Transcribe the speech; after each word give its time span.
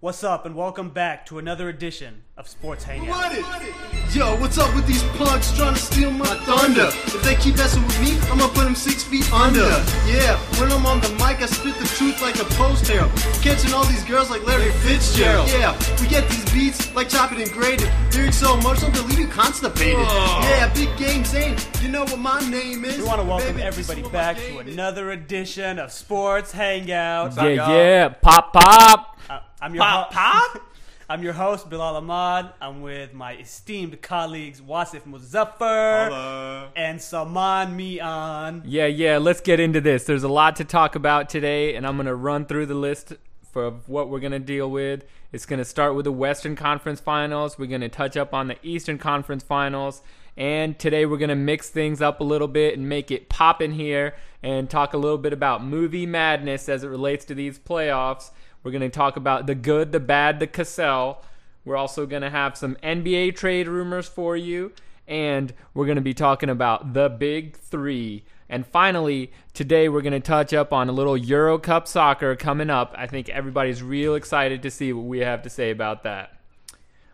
What's 0.00 0.22
up, 0.22 0.44
and 0.44 0.54
welcome 0.54 0.90
back 0.90 1.24
to 1.24 1.38
another 1.38 1.70
edition 1.70 2.22
of 2.36 2.46
Sports 2.46 2.84
Hangout. 2.84 3.08
What 3.08 3.32
it? 3.32 4.14
Yo, 4.14 4.36
what's 4.38 4.58
up 4.58 4.72
with 4.74 4.86
these 4.86 5.02
punks 5.16 5.56
trying 5.56 5.72
to 5.72 5.80
steal 5.80 6.10
my 6.10 6.26
thunder? 6.44 6.88
If 7.06 7.22
they 7.22 7.34
keep 7.36 7.56
messing 7.56 7.82
with 7.82 7.98
me, 8.02 8.18
I'm 8.30 8.36
gonna 8.36 8.52
put 8.52 8.64
them 8.64 8.74
six 8.74 9.02
feet 9.04 9.32
under. 9.32 9.60
Yeah, 10.06 10.36
when 10.60 10.70
I'm 10.70 10.84
on 10.84 11.00
the 11.00 11.08
mic, 11.12 11.40
I 11.40 11.46
spit 11.46 11.78
the 11.78 11.86
truth 11.96 12.20
like 12.20 12.36
a 12.36 12.44
post 12.56 12.86
herald. 12.86 13.10
Catching 13.40 13.72
all 13.72 13.84
these 13.86 14.04
girls 14.04 14.28
like 14.28 14.46
Larry 14.46 14.70
Fitzgerald. 14.84 15.48
Yeah, 15.48 15.72
we 15.98 16.08
get 16.08 16.28
these 16.28 16.44
beats 16.52 16.94
like 16.94 17.08
chopping 17.08 17.40
and 17.40 17.50
graded. 17.50 17.88
Hearing 18.12 18.32
so 18.32 18.54
much, 18.58 18.80
they'll 18.80 19.02
leave 19.04 19.18
you 19.18 19.28
constipated. 19.28 19.98
Yeah, 19.98 20.70
big 20.74 20.94
game 20.98 21.24
Zane. 21.24 21.56
You 21.80 21.88
know 21.88 22.04
what 22.04 22.18
my 22.18 22.40
name 22.50 22.84
is. 22.84 22.98
We 22.98 23.04
want 23.04 23.22
to 23.22 23.26
welcome 23.26 23.54
Baby, 23.54 23.62
everybody 23.62 24.02
this 24.02 24.08
is 24.08 24.12
what 24.12 24.12
back 24.12 24.36
to 24.36 24.58
another 24.58 25.12
edition 25.12 25.78
of 25.78 25.90
Sports 25.90 26.52
Hangout. 26.52 27.34
Yeah, 27.36 27.70
yeah, 27.70 28.08
pop, 28.08 28.52
pop. 28.52 29.18
Uh, 29.28 29.40
I'm 29.60 29.74
your 29.74 29.82
Pop, 29.82 30.12
ho- 30.12 30.60
I'm 31.08 31.22
your 31.22 31.32
host 31.32 31.70
Bilal 31.70 31.96
Ahmad. 31.96 32.52
I'm 32.60 32.82
with 32.82 33.14
my 33.14 33.36
esteemed 33.36 34.02
colleagues 34.02 34.60
Wasif 34.60 35.02
Muzaffar 35.04 36.68
and 36.76 37.00
Saman 37.00 37.74
Mian. 37.76 38.62
Yeah, 38.66 38.86
yeah. 38.86 39.18
Let's 39.18 39.40
get 39.40 39.58
into 39.58 39.80
this. 39.80 40.04
There's 40.04 40.24
a 40.24 40.28
lot 40.28 40.56
to 40.56 40.64
talk 40.64 40.94
about 40.94 41.30
today, 41.30 41.74
and 41.74 41.86
I'm 41.86 41.96
gonna 41.96 42.14
run 42.14 42.44
through 42.44 42.66
the 42.66 42.74
list 42.74 43.14
for 43.50 43.70
what 43.86 44.10
we're 44.10 44.20
gonna 44.20 44.38
deal 44.38 44.70
with. 44.70 45.04
It's 45.32 45.46
gonna 45.46 45.64
start 45.64 45.94
with 45.94 46.04
the 46.04 46.12
Western 46.12 46.54
Conference 46.54 47.00
Finals. 47.00 47.58
We're 47.58 47.66
gonna 47.66 47.88
touch 47.88 48.16
up 48.16 48.34
on 48.34 48.48
the 48.48 48.56
Eastern 48.62 48.98
Conference 48.98 49.42
Finals, 49.42 50.02
and 50.36 50.78
today 50.78 51.06
we're 51.06 51.16
gonna 51.16 51.34
mix 51.34 51.70
things 51.70 52.02
up 52.02 52.20
a 52.20 52.24
little 52.24 52.48
bit 52.48 52.76
and 52.76 52.88
make 52.88 53.10
it 53.10 53.30
pop 53.30 53.62
in 53.62 53.72
here 53.72 54.16
and 54.42 54.68
talk 54.68 54.92
a 54.92 54.98
little 54.98 55.18
bit 55.18 55.32
about 55.32 55.64
movie 55.64 56.04
madness 56.04 56.68
as 56.68 56.84
it 56.84 56.88
relates 56.88 57.24
to 57.24 57.34
these 57.34 57.58
playoffs. 57.58 58.30
We're 58.66 58.72
gonna 58.72 58.88
talk 58.88 59.16
about 59.16 59.46
the 59.46 59.54
good, 59.54 59.92
the 59.92 60.00
bad, 60.00 60.40
the 60.40 60.48
Cassell. 60.48 61.22
We're 61.64 61.76
also 61.76 62.04
going 62.04 62.22
to 62.22 62.30
have 62.30 62.56
some 62.56 62.74
NBA 62.82 63.36
trade 63.36 63.68
rumors 63.68 64.08
for 64.08 64.36
you, 64.36 64.72
and 65.06 65.54
we're 65.72 65.86
going 65.86 65.96
to 65.96 66.02
be 66.02 66.14
talking 66.14 66.48
about 66.48 66.92
the 66.92 67.08
big 67.08 67.56
three. 67.56 68.24
And 68.48 68.66
finally, 68.66 69.30
today 69.54 69.88
we're 69.88 70.02
going 70.02 70.12
to 70.12 70.20
touch 70.20 70.52
up 70.52 70.72
on 70.72 70.88
a 70.88 70.92
little 70.92 71.16
Euro 71.16 71.58
Cup 71.58 71.86
soccer 71.86 72.34
coming 72.34 72.68
up. 72.68 72.92
I 72.98 73.06
think 73.06 73.28
everybody's 73.28 73.84
real 73.84 74.16
excited 74.16 74.62
to 74.62 74.70
see 74.72 74.92
what 74.92 75.04
we 75.04 75.20
have 75.20 75.42
to 75.42 75.50
say 75.50 75.70
about 75.70 76.02
that. 76.02 76.36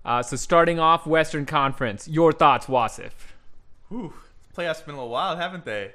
Uh, 0.06 0.22
so, 0.22 0.36
starting 0.36 0.78
off, 0.78 1.06
Western 1.06 1.44
Conference. 1.44 2.08
Your 2.08 2.32
thoughts, 2.32 2.64
Wasif? 2.64 3.12
Whew, 3.90 4.14
playoffs 4.56 4.76
have 4.76 4.86
been 4.86 4.94
a 4.94 4.98
little 4.98 5.12
wild, 5.12 5.38
haven't 5.38 5.66
they? 5.66 5.92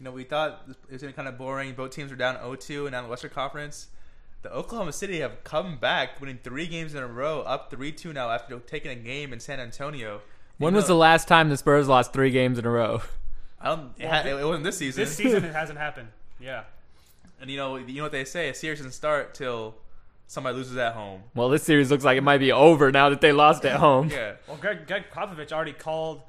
You 0.00 0.04
know, 0.04 0.12
we 0.12 0.24
thought 0.24 0.64
it 0.68 0.92
was 0.92 1.00
going 1.00 1.00
to 1.00 1.06
be 1.08 1.12
kind 1.14 1.28
of 1.28 1.38
boring. 1.38 1.72
Both 1.72 1.92
teams 1.92 2.10
were 2.10 2.16
down 2.16 2.36
0-2 2.36 2.82
and 2.82 2.92
now 2.92 3.02
the 3.02 3.08
Western 3.08 3.30
Conference. 3.30 3.88
The 4.42 4.52
Oklahoma 4.52 4.92
City 4.92 5.20
have 5.20 5.42
come 5.42 5.78
back, 5.78 6.20
winning 6.20 6.38
three 6.42 6.66
games 6.66 6.94
in 6.94 7.02
a 7.02 7.06
row, 7.06 7.40
up 7.42 7.72
3-2 7.72 8.14
now 8.14 8.30
after 8.30 8.58
taking 8.60 8.90
a 8.90 8.94
game 8.94 9.32
in 9.32 9.40
San 9.40 9.58
Antonio. 9.58 10.20
When 10.58 10.74
You 10.74 10.76
was 10.76 10.86
the 10.86 10.94
last 10.94 11.26
time 11.26 11.48
the 11.48 11.56
Spurs 11.56 11.88
lost 11.88 12.12
three 12.12 12.30
games 12.30 12.58
in 12.58 12.64
a 12.64 12.70
row? 12.70 13.02
I 13.60 13.74
don't. 13.74 13.92
It, 13.98 14.06
Well, 14.06 14.38
it 14.38 14.44
wasn't 14.44 14.64
this 14.64 14.78
season. 14.78 15.04
This 15.04 15.16
season 15.16 15.44
it 15.44 15.52
hasn't 15.54 15.78
happened. 15.78 16.08
Yeah. 16.40 16.64
And 17.40 17.50
you 17.50 17.56
know, 17.56 17.76
you 17.76 17.96
know 17.96 18.04
what 18.04 18.12
they 18.12 18.24
say: 18.24 18.48
a 18.48 18.54
series 18.54 18.78
doesn't 18.78 18.92
start 18.92 19.34
till 19.34 19.74
somebody 20.26 20.56
loses 20.56 20.76
at 20.76 20.94
home. 20.94 21.22
Well, 21.34 21.48
this 21.48 21.62
series 21.62 21.90
looks 21.90 22.04
like 22.04 22.18
it 22.18 22.22
might 22.22 22.38
be 22.38 22.52
over 22.52 22.92
now 22.92 23.08
that 23.10 23.20
they 23.20 23.32
lost 23.32 23.64
at 23.64 23.76
home. 23.76 24.10
Yeah. 24.10 24.34
Well, 24.46 24.56
Gregg, 24.56 24.86
Gregg 24.86 25.04
Popovich 25.12 25.52
already 25.52 25.72
called 25.72 26.22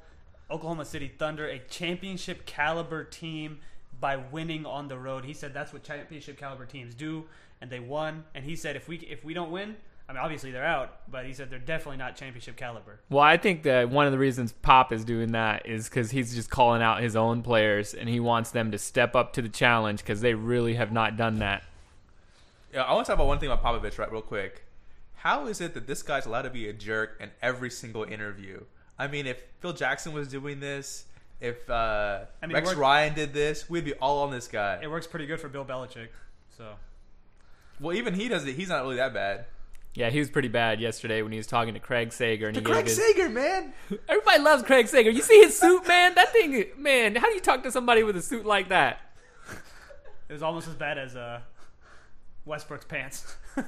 Oklahoma 0.50 0.84
City 0.84 1.12
Thunder 1.18 1.46
a 1.46 1.58
championship 1.58 2.46
caliber 2.46 3.04
team 3.04 3.58
by 4.00 4.16
winning 4.16 4.66
on 4.66 4.88
the 4.88 4.98
road. 4.98 5.24
He 5.24 5.34
said 5.34 5.54
that's 5.54 5.72
what 5.72 5.82
championship 5.82 6.38
caliber 6.38 6.64
teams 6.66 6.94
do, 6.94 7.26
and 7.60 7.70
they 7.70 7.80
won. 7.80 8.24
And 8.34 8.44
he 8.44 8.56
said 8.56 8.76
if 8.76 8.88
we 8.88 8.96
if 8.98 9.24
we 9.24 9.34
don't 9.34 9.50
win, 9.50 9.76
I 10.08 10.12
mean 10.12 10.20
obviously 10.22 10.50
they're 10.50 10.64
out, 10.64 11.08
but 11.10 11.26
he 11.26 11.32
said 11.32 11.50
they're 11.50 11.58
definitely 11.58 11.98
not 11.98 12.16
championship 12.16 12.56
caliber. 12.56 13.00
Well, 13.10 13.22
I 13.22 13.36
think 13.36 13.62
that 13.64 13.90
one 13.90 14.06
of 14.06 14.12
the 14.12 14.18
reasons 14.18 14.52
Pop 14.52 14.92
is 14.92 15.04
doing 15.04 15.32
that 15.32 15.66
is 15.66 15.88
because 15.88 16.10
he's 16.10 16.34
just 16.34 16.50
calling 16.50 16.82
out 16.82 17.02
his 17.02 17.16
own 17.16 17.42
players 17.42 17.94
and 17.94 18.08
he 18.08 18.20
wants 18.20 18.50
them 18.50 18.70
to 18.72 18.78
step 18.78 19.14
up 19.14 19.32
to 19.34 19.42
the 19.42 19.48
challenge 19.48 20.00
because 20.00 20.20
they 20.20 20.34
really 20.34 20.74
have 20.74 20.92
not 20.92 21.16
done 21.16 21.38
that. 21.40 21.62
Yeah, 22.72 22.82
I 22.82 22.94
want 22.94 23.06
to 23.06 23.10
talk 23.10 23.16
about 23.16 23.26
one 23.26 23.38
thing 23.40 23.50
about 23.50 23.64
Popovich, 23.64 23.98
right, 23.98 24.10
real 24.12 24.22
quick. 24.22 24.62
How 25.16 25.48
is 25.48 25.60
it 25.60 25.74
that 25.74 25.86
this 25.86 26.02
guy's 26.02 26.24
allowed 26.24 26.42
to 26.42 26.50
be 26.50 26.68
a 26.68 26.72
jerk 26.72 27.18
in 27.20 27.30
every 27.42 27.68
single 27.68 28.04
interview? 28.04 28.62
I 28.98 29.06
mean, 29.08 29.26
if 29.26 29.42
Phil 29.60 29.72
Jackson 29.72 30.12
was 30.12 30.28
doing 30.28 30.60
this, 30.60 31.04
if 31.40 31.68
uh, 31.68 32.20
I 32.42 32.46
mean, 32.46 32.54
Rex 32.54 32.68
we're- 32.68 32.80
Ryan 32.80 33.14
did 33.14 33.32
this, 33.34 33.68
we'd 33.68 33.84
be 33.84 33.94
all 33.94 34.22
on 34.22 34.30
this 34.30 34.46
guy. 34.46 34.78
It 34.82 34.90
works 34.90 35.06
pretty 35.06 35.26
good 35.26 35.40
for 35.40 35.48
Bill 35.48 35.64
Belichick. 35.64 36.08
So 36.56 36.74
Well, 37.80 37.96
even 37.96 38.14
he 38.14 38.28
does 38.28 38.46
it. 38.46 38.54
He's 38.54 38.68
not 38.68 38.82
really 38.82 38.96
that 38.96 39.14
bad. 39.14 39.46
Yeah, 39.94 40.10
he 40.10 40.20
was 40.20 40.30
pretty 40.30 40.48
bad 40.48 40.80
yesterday 40.80 41.22
when 41.22 41.32
he 41.32 41.38
was 41.38 41.48
talking 41.48 41.74
to 41.74 41.80
Craig 41.80 42.12
Sager 42.12 42.46
and 42.46 42.56
he 42.56 42.62
gave 42.62 42.84
his. 42.84 42.96
Sager, 42.96 43.28
man. 43.28 43.72
Everybody 44.08 44.42
loves 44.42 44.62
Craig 44.62 44.86
Sager. 44.86 45.10
You 45.10 45.22
see 45.22 45.40
his 45.40 45.58
suit, 45.58 45.86
man? 45.88 46.14
That 46.14 46.32
thing, 46.32 46.64
man. 46.78 47.16
How 47.16 47.26
do 47.26 47.34
you 47.34 47.40
talk 47.40 47.64
to 47.64 47.72
somebody 47.72 48.04
with 48.04 48.16
a 48.16 48.22
suit 48.22 48.46
like 48.46 48.68
that? 48.68 49.00
it 50.28 50.32
was 50.32 50.42
almost 50.42 50.68
as 50.68 50.74
bad 50.74 50.96
as 50.96 51.16
uh, 51.16 51.40
Westbrook's 52.44 52.84
pants. 52.84 53.34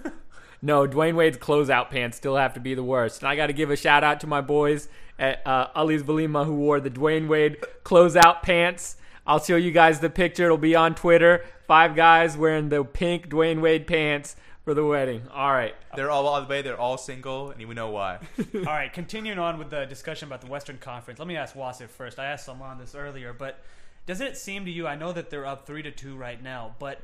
No, 0.65 0.87
Dwyane 0.87 1.17
Wade's 1.17 1.39
closeout 1.39 1.91
pants 1.91 2.17
still 2.17 2.37
have 2.37 2.55
to 2.55 2.61
be 2.61 2.75
the 2.75 2.85
worst. 2.85 3.21
And 3.21 3.29
I 3.29 3.35
got 3.35 3.49
to 3.49 3.53
give 3.53 3.71
a 3.71 3.77
shout 3.77 4.05
out 4.05 4.21
to 4.21 4.29
my 4.29 4.41
boys 4.41 4.89
at 5.19 5.45
uh, 5.45 5.67
Ali's 5.75 6.05
Valima 6.05 6.47
who 6.47 6.55
wore 6.55 6.79
the 6.79 6.89
Dwyane 6.89 7.27
Wade 7.27 7.59
closeout 7.85 8.43
pants. 8.43 8.97
I'll 9.27 9.43
show 9.43 9.57
you 9.57 9.71
guys 9.71 10.01
the 10.01 10.11
picture. 10.11 10.45
It'll 10.45 10.59
be 10.59 10.75
on 10.75 10.95
Twitter. 10.95 11.45
Five 11.67 11.95
guys 11.95 12.37
wearing 12.37 12.69
the 12.69 12.85
pink 12.85 13.29
Dwyane 13.29 13.61
Wade 13.61 13.87
pants 13.87 14.37
for 14.65 14.75
the 14.75 14.85
wedding. 14.85 15.23
All 15.33 15.53
right. 15.53 15.75
They're 15.95 16.11
all 16.11 16.25
by 16.25 16.41
the 16.41 16.47
way. 16.47 16.63
They're 16.63 16.79
all 16.79 16.99
single, 16.99 17.51
and 17.51 17.67
we 17.67 17.75
know 17.75 17.91
why. 17.91 18.19
All 18.55 18.63
right, 18.63 18.93
continuing 18.93 19.39
on 19.39 19.59
with 19.59 19.71
the 19.71 19.85
discussion 19.85 20.29
about 20.29 20.41
the 20.41 20.47
Western 20.47 20.79
Conference. 20.79 21.19
Let 21.19 21.29
me 21.29 21.37
ask 21.37 21.55
Wasif 21.55 21.89
first. 21.89 22.19
I 22.19 22.27
asked 22.27 22.47
Salman 22.47 22.79
this 22.79 22.95
earlier, 22.95 23.33
but 23.33 23.59
does 24.07 24.21
it 24.21 24.37
seem 24.37 24.65
to 24.65 24.71
you? 24.71 24.87
I 24.87 24.95
know 24.95 25.13
that 25.13 25.31
they're 25.31 25.47
up 25.47 25.67
three 25.67 25.83
to 25.83 25.91
two 25.91 26.17
right 26.17 26.43
now, 26.43 26.75
but 26.79 27.01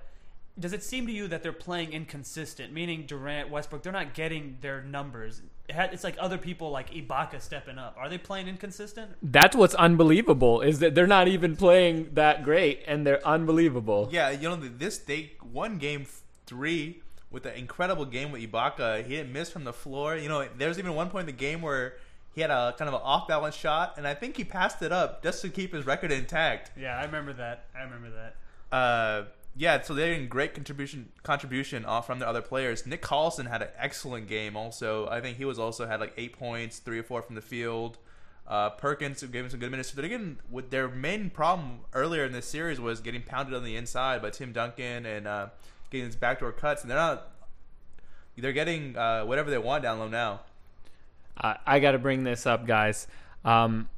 does 0.58 0.72
it 0.72 0.82
seem 0.82 1.06
to 1.06 1.12
you 1.12 1.28
that 1.28 1.42
they're 1.42 1.52
playing 1.52 1.92
inconsistent? 1.92 2.72
Meaning 2.72 3.04
Durant, 3.06 3.50
Westbrook, 3.50 3.82
they're 3.82 3.92
not 3.92 4.14
getting 4.14 4.58
their 4.60 4.82
numbers. 4.82 5.42
It's 5.68 6.02
like 6.04 6.16
other 6.18 6.38
people 6.38 6.70
like 6.70 6.90
Ibaka 6.90 7.42
stepping 7.42 7.76
up. 7.78 7.94
Are 7.98 8.08
they 8.08 8.16
playing 8.18 8.48
inconsistent? 8.48 9.12
That's 9.22 9.54
what's 9.54 9.74
unbelievable 9.74 10.62
is 10.62 10.78
that 10.78 10.94
they're 10.94 11.06
not 11.06 11.28
even 11.28 11.56
playing 11.56 12.10
that 12.14 12.42
great 12.42 12.82
and 12.86 13.06
they're 13.06 13.26
unbelievable. 13.26 14.08
yeah, 14.10 14.30
you 14.30 14.48
know 14.48 14.56
this 14.56 14.98
they 14.98 15.32
won 15.52 15.78
game 15.78 16.06
three 16.46 17.02
with 17.30 17.44
an 17.44 17.54
incredible 17.54 18.06
game 18.06 18.32
with 18.32 18.40
Ibaka. 18.40 19.04
He 19.04 19.10
didn't 19.16 19.32
miss 19.32 19.50
from 19.50 19.64
the 19.64 19.72
floor. 19.72 20.16
You 20.16 20.28
know, 20.30 20.48
there 20.56 20.68
was 20.68 20.78
even 20.78 20.94
one 20.94 21.10
point 21.10 21.28
in 21.28 21.34
the 21.36 21.40
game 21.40 21.60
where 21.60 21.96
he 22.34 22.40
had 22.40 22.50
a 22.50 22.74
kind 22.78 22.88
of 22.88 22.94
an 22.94 23.00
off 23.04 23.28
balance 23.28 23.54
shot, 23.54 23.94
and 23.98 24.06
I 24.08 24.14
think 24.14 24.36
he 24.38 24.44
passed 24.44 24.80
it 24.80 24.92
up 24.92 25.22
just 25.22 25.42
to 25.42 25.50
keep 25.50 25.74
his 25.74 25.84
record 25.84 26.10
intact. 26.12 26.70
Yeah, 26.78 26.96
I 26.96 27.04
remember 27.04 27.34
that. 27.34 27.66
I 27.78 27.82
remember 27.82 28.08
that. 28.10 28.36
uh, 28.74 29.24
yeah, 29.58 29.82
so 29.82 29.92
they're 29.92 30.12
getting 30.12 30.28
great 30.28 30.54
contribution 30.54 31.10
contribution 31.24 31.84
off 31.84 32.06
from 32.06 32.20
their 32.20 32.28
other 32.28 32.40
players. 32.40 32.86
Nick 32.86 33.02
Collison 33.02 33.48
had 33.48 33.60
an 33.60 33.68
excellent 33.76 34.28
game. 34.28 34.56
Also, 34.56 35.08
I 35.08 35.20
think 35.20 35.36
he 35.36 35.44
was 35.44 35.58
also 35.58 35.84
had 35.84 35.98
like 35.98 36.12
eight 36.16 36.38
points, 36.38 36.78
three 36.78 37.00
or 37.00 37.02
four 37.02 37.22
from 37.22 37.34
the 37.34 37.42
field. 37.42 37.98
Uh, 38.46 38.70
Perkins 38.70 39.20
gave 39.20 39.44
him 39.44 39.50
some 39.50 39.58
good 39.58 39.72
minutes. 39.72 39.90
So 39.90 40.00
they're 40.00 40.08
getting 40.08 40.38
with 40.48 40.70
their 40.70 40.88
main 40.88 41.28
problem 41.28 41.80
earlier 41.92 42.24
in 42.24 42.30
this 42.30 42.46
series 42.46 42.80
was 42.80 43.00
getting 43.00 43.20
pounded 43.20 43.52
on 43.52 43.64
the 43.64 43.74
inside 43.74 44.22
by 44.22 44.30
Tim 44.30 44.52
Duncan 44.52 45.04
and 45.04 45.26
uh, 45.26 45.48
getting 45.90 46.06
his 46.06 46.16
backdoor 46.16 46.52
cuts, 46.52 46.82
and 46.82 46.90
they're 46.90 46.96
not. 46.96 47.32
They're 48.36 48.52
getting 48.52 48.96
uh, 48.96 49.24
whatever 49.24 49.50
they 49.50 49.58
want 49.58 49.82
down 49.82 49.98
low 49.98 50.06
now. 50.06 50.42
Uh, 51.36 51.54
I 51.66 51.80
got 51.80 51.92
to 51.92 51.98
bring 51.98 52.22
this 52.22 52.46
up, 52.46 52.64
guys. 52.64 53.08
Um, 53.44 53.88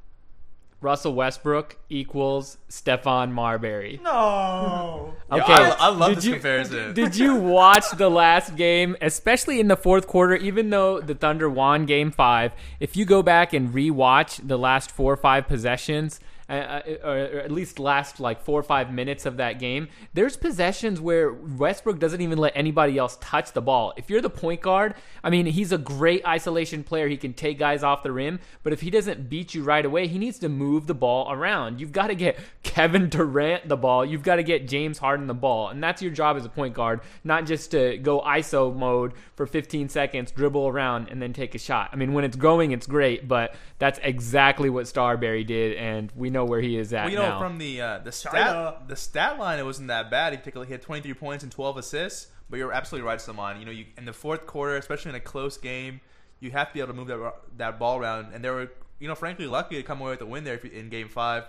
Russell 0.81 1.15
Westbrook 1.15 1.77
equals 1.91 2.57
Stephon 2.71 3.33
Marbury. 3.33 4.01
No. 4.03 5.15
Yeah, 5.31 5.37
Okay, 5.43 5.53
I, 5.53 5.69
I 5.79 5.89
love 5.89 6.09
did 6.11 6.17
this 6.19 6.25
you- 6.25 6.33
comparison. 6.35 6.95
Did 6.95 7.17
you 7.17 7.35
watch 7.59 7.85
the 7.97 8.09
last 8.09 8.57
game, 8.57 8.97
especially 9.03 9.61
in 9.61 9.69
the 9.69 9.77
fourth 9.77 10.07
quarter? 10.07 10.37
Even 10.37 10.71
though 10.71 11.01
the 11.01 11.15
Thunder 11.15 11.51
won 11.51 11.85
Game 11.87 12.11
Five, 12.11 12.53
if 12.81 12.97
you 12.97 13.05
go 13.05 13.23
back 13.23 13.53
and 13.53 13.75
rewatch 13.75 14.41
the 14.47 14.57
last 14.59 14.91
four 14.91 15.13
or 15.13 15.17
five 15.19 15.47
possessions, 15.47 16.19
uh, 16.51 16.83
uh, 17.05 17.09
or 17.09 17.39
at 17.39 17.53
least 17.53 17.79
last 17.79 18.19
like 18.19 18.43
four 18.43 18.59
or 18.59 18.65
five 18.65 18.93
minutes 18.93 19.25
of 19.25 19.37
that 19.37 19.61
game, 19.61 19.89
there's 20.15 20.37
possessions 20.37 21.01
where 21.01 21.33
Westbrook 21.33 22.01
doesn't 22.01 22.21
even 22.21 22.39
let 22.39 22.53
anybody 22.57 22.99
else 22.99 23.17
touch 23.21 23.53
the 23.53 23.63
ball. 23.63 23.93
If 23.97 24.11
you're 24.11 24.21
the 24.21 24.31
point 24.31 24.61
guard, 24.61 24.95
I 25.23 25.31
mean, 25.31 25.47
he's 25.47 25.71
a 25.71 25.79
great 25.79 26.27
isolation 26.27 26.83
player. 26.83 27.07
He 27.07 27.17
can 27.17 27.35
take 27.35 27.59
guys 27.59 27.85
off 27.85 28.03
the 28.03 28.11
rim, 28.11 28.41
but 28.65 28.73
if 28.73 28.81
he 28.81 28.91
doesn't 28.91 29.31
beat 29.31 29.55
you 29.55 29.63
right 29.63 29.85
away, 29.85 30.09
he 30.09 30.19
needs 30.19 30.41
to 30.41 30.49
move 30.49 30.89
the 30.89 30.95
ball 30.95 31.31
around. 31.31 31.81
You've 31.81 31.93
got 31.93 32.09
to 32.09 32.17
get 32.17 32.39
Kevin 32.65 33.09
Durant 33.09 33.69
the 33.69 33.77
ball. 33.77 34.05
You've 34.05 34.25
got 34.25 34.37
to 34.37 34.43
get 34.43 34.67
James 34.67 34.99
Harden 34.99 35.29
the 35.29 35.35
ball, 35.35 35.69
and 35.69 35.83
that's 35.83 36.03
your 36.03 36.11
job 36.11 36.37
as 36.37 36.45
a 36.45 36.49
point 36.49 36.75
guard, 36.75 37.01
not 37.23 37.47
just 37.47 37.71
to 37.71 37.97
go 37.99 38.21
ISO 38.23 38.75
mode 38.75 39.13
for 39.37 39.47
15 39.47 39.89
seconds, 39.89 40.33
dribble 40.33 40.67
around, 40.67 41.09
and 41.11 41.23
then 41.23 41.33
take 41.33 41.55
a 41.55 41.59
shot. 41.59 41.91
I 41.93 41.97
mean, 41.97 42.13
when 42.13 42.25
it's 42.25 42.37
going, 42.37 42.73
it's 42.73 42.87
great, 42.87 43.29
but 43.29 43.55
that's 43.79 44.01
exactly 44.03 44.69
what 44.69 44.89
Starbury 44.89 45.45
did, 45.45 45.77
and 45.77 46.11
we 46.17 46.29
know 46.31 46.40
where 46.45 46.61
he 46.61 46.77
is 46.77 46.93
at 46.93 47.05
Well, 47.05 47.11
you 47.11 47.17
know, 47.19 47.29
now. 47.29 47.39
from 47.41 47.59
the 47.59 47.81
uh, 47.81 47.99
the 47.99 48.11
China. 48.13 48.75
stat 48.81 48.89
the 48.89 48.97
stat 48.97 49.39
line, 49.39 49.59
it 49.59 49.65
wasn't 49.65 49.89
that 49.89 50.11
bad. 50.11 50.33
He, 50.33 50.39
took, 50.51 50.65
he 50.67 50.73
had 50.73 50.83
23 50.83 51.15
points 51.15 51.43
and 51.45 51.53
12 51.53 51.77
assists. 51.79 52.29
But 52.49 52.59
you're 52.59 52.73
absolutely 52.73 53.07
right, 53.07 53.21
Saman. 53.21 53.59
You 53.61 53.65
know, 53.67 53.71
you 53.73 53.87
in 53.97 54.05
the 54.05 54.13
fourth 54.13 54.47
quarter, 54.47 54.77
especially 54.77 55.11
in 55.11 55.15
a 55.15 55.21
close 55.21 55.57
game, 55.57 56.01
you 56.41 56.51
have 56.51 56.69
to 56.69 56.75
be 56.75 56.81
able 56.81 56.89
to 56.89 56.95
move 56.95 57.07
that 57.09 57.35
that 57.59 57.79
ball 57.79 57.99
around. 57.99 58.35
And 58.35 58.45
they 58.45 58.51
were, 58.51 58.71
you 58.99 59.07
know, 59.09 59.15
frankly 59.15 59.47
lucky 59.47 59.77
to 59.77 59.83
come 59.85 60.01
away 60.01 60.11
with 60.11 60.19
the 60.19 60.27
win 60.27 60.43
there 60.45 60.55
if 60.55 60.65
you- 60.65 60.71
in 60.73 60.89
Game 60.89 61.09
Five. 61.09 61.45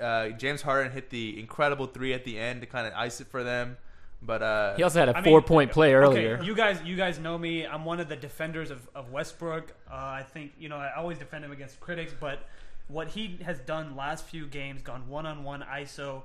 Uh, 0.00 0.28
James 0.30 0.62
Harden 0.62 0.92
hit 0.92 1.10
the 1.10 1.38
incredible 1.40 1.86
three 1.86 2.12
at 2.14 2.24
the 2.24 2.38
end 2.38 2.60
to 2.60 2.66
kind 2.66 2.86
of 2.86 2.92
ice 2.94 3.20
it 3.20 3.26
for 3.26 3.42
them. 3.42 3.76
But 4.22 4.42
uh, 4.42 4.76
He 4.76 4.82
also 4.82 4.98
had 5.00 5.08
a 5.08 5.16
I 5.16 5.20
mean, 5.22 5.24
four 5.30 5.40
point 5.42 5.72
play 5.72 5.94
earlier. 5.94 6.36
Okay, 6.36 6.44
you 6.46 6.54
guys, 6.54 6.78
you 6.84 6.94
guys 6.96 7.18
know 7.18 7.36
me. 7.38 7.66
I'm 7.66 7.84
one 7.86 8.00
of 8.00 8.08
the 8.08 8.16
defenders 8.16 8.70
of, 8.70 8.86
of 8.94 9.10
Westbrook. 9.10 9.72
Uh, 9.90 9.94
I 9.94 10.24
think 10.32 10.52
you 10.58 10.68
know 10.68 10.76
I 10.76 10.92
always 10.94 11.18
defend 11.18 11.44
him 11.44 11.52
against 11.52 11.80
critics, 11.80 12.14
but 12.18 12.40
what 12.90 13.08
he 13.08 13.38
has 13.44 13.58
done 13.60 13.96
last 13.96 14.24
few 14.24 14.46
games, 14.46 14.82
gone 14.82 15.08
one 15.08 15.26
on 15.26 15.44
one 15.44 15.62
ISO. 15.62 16.22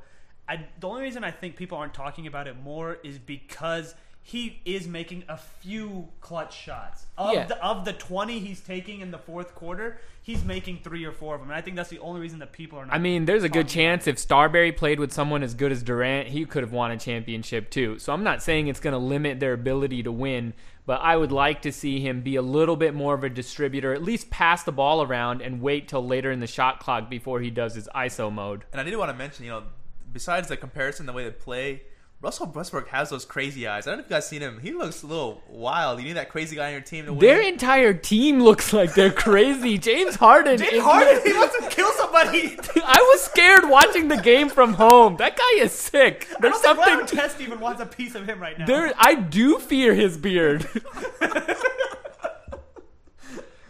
I, 0.48 0.68
the 0.80 0.88
only 0.88 1.04
reason 1.04 1.24
I 1.24 1.32
think 1.32 1.56
people 1.56 1.78
aren't 1.78 1.94
talking 1.94 2.28
about 2.28 2.48
it 2.48 2.62
more 2.62 2.98
is 3.04 3.20
because 3.20 3.96
he 4.27 4.60
is 4.66 4.88
making 4.88 5.24
a 5.30 5.38
few 5.38 6.07
clutch 6.19 6.57
shots. 6.60 7.06
Of, 7.16 7.36
Yeah. 7.36 7.45
the, 7.45 7.63
of 7.63 7.86
the 7.86 7.94
20 7.94 8.39
he's 8.39 8.60
taking 8.60 9.01
in 9.01 9.12
the 9.12 9.19
fourth 9.19 9.54
quarter, 9.54 10.00
he's 10.24 10.44
making 10.44 10.80
three 10.80 11.06
or 11.06 11.12
four 11.12 11.36
of 11.36 11.42
them. 11.42 11.51
And 11.51 11.56
I 11.56 11.62
think 11.62 11.75
that's 11.75 11.92
the 11.92 12.00
only 12.00 12.22
reason 12.22 12.39
that 12.39 12.51
people 12.51 12.80
are 12.80 12.88
not. 12.88 12.95
I 12.95 12.98
mean, 12.98 13.25
there's 13.25 13.44
a 13.44 13.50
good 13.50 13.68
chance 13.68 14.07
if 14.07 14.18
Starbury 14.18 14.72
played 14.72 15.00
with 15.00 15.13
someone 15.13 15.44
as 15.44 15.54
good 15.54 15.72
as 15.72 15.83
Durant, 15.83 16.30
he 16.30 16.44
could 16.45 16.63
have 16.63 16.72
won 16.72 16.89
a 16.89 16.98
championship 16.98 17.69
too. 17.69 18.00
So 18.00 18.13
I'm 18.13 18.24
not 18.24 18.42
saying 18.42 18.68
it's 18.68 18.80
going 18.80 18.94
to 18.94 18.98
limit 18.98 19.39
their 19.39 19.54
ability 19.54 20.01
to 20.01 20.12
win, 20.12 20.56
but 20.88 21.01
I 21.01 21.18
would 21.18 21.31
like 21.31 21.62
to 21.62 21.71
see 21.71 22.00
him 22.00 22.21
be 22.21 22.36
a 22.36 22.42
little 22.42 22.75
bit 22.75 22.95
more 22.95 23.13
of 23.13 23.24
a 23.24 23.30
distributor, 23.30 23.94
at 23.94 24.01
least 24.01 24.31
pass 24.31 24.63
the 24.63 24.71
ball 24.71 25.04
around 25.04 25.44
and 25.44 25.62
wait 25.62 25.88
till 25.88 26.04
later 26.04 26.31
in 26.31 26.39
the 26.39 26.48
shot 26.48 26.80
clock 26.80 27.12
before 27.12 27.42
he 27.42 27.51
does 27.51 27.75
his 27.75 27.88
ISO 27.94 28.33
mode. 28.33 28.66
And 28.71 28.81
I 28.81 28.83
did 28.86 28.98
want 28.98 29.12
to 29.12 29.16
mention, 29.16 29.45
you 29.45 29.51
know, 29.51 29.63
besides 30.12 30.48
the 30.48 30.57
comparison, 30.57 31.06
the 31.06 31.13
way 31.13 31.25
they 31.25 31.30
play, 31.30 31.83
Russell 32.22 32.48
Westbrook 32.48 32.88
has 32.88 33.10
those 33.10 33.26
crazy 33.26 33.68
eyes. 33.68 33.86
I 33.86 33.92
don't 33.92 34.00
know 34.00 34.06
if 34.06 34.10
you 34.10 34.16
guys 34.16 34.28
seen 34.28 34.42
him. 34.42 34.60
He 34.60 34.72
looks 34.72 35.04
a 35.04 35.08
little 35.08 35.44
wild. 35.48 36.00
You 36.00 36.06
need 36.06 36.14
that 36.14 36.30
crazy 36.30 36.56
guy 36.56 36.68
on 36.68 36.72
your 36.72 36.82
team 36.82 37.06
to 37.06 37.12
win. 37.14 37.20
Their 37.20 37.42
entire 37.42 37.94
team 37.94 38.42
looks 38.42 38.74
like 38.74 38.94
they're 38.96 39.12
crazy. 39.12 39.78
James 39.78 40.16
Harden. 40.16 40.58
James 40.58 40.82
Harden, 40.84 41.22
he 41.24 41.34
wants 41.38 41.56
to 41.58 41.70
kill 41.70 41.92
somebody. 41.94 42.58
I 42.84 43.02
was 43.14 43.22
scared 43.22 43.70
watching 43.70 44.08
the 44.08 44.18
game 44.18 44.50
from 44.50 44.74
home. 44.74 45.18
That 45.18 45.38
guy 45.38 45.62
is 45.62 45.72
sick. 45.72 46.28
I 46.36 46.42
There's 46.42 46.54
don't 46.62 46.78
think 46.78 46.86
something. 46.86 47.20
Ron 47.20 47.30
Artest 47.30 47.42
even 47.42 47.60
wants 47.60 47.82
a 47.82 47.86
piece 47.86 48.16
of 48.16 48.28
him 48.28 48.40
right 48.40 48.58
now. 48.58 48.66
There, 48.66 48.94
I 48.98 49.16
do 49.16 49.60
fear 49.60 49.94
his 49.94 50.18
beard. 50.18 50.68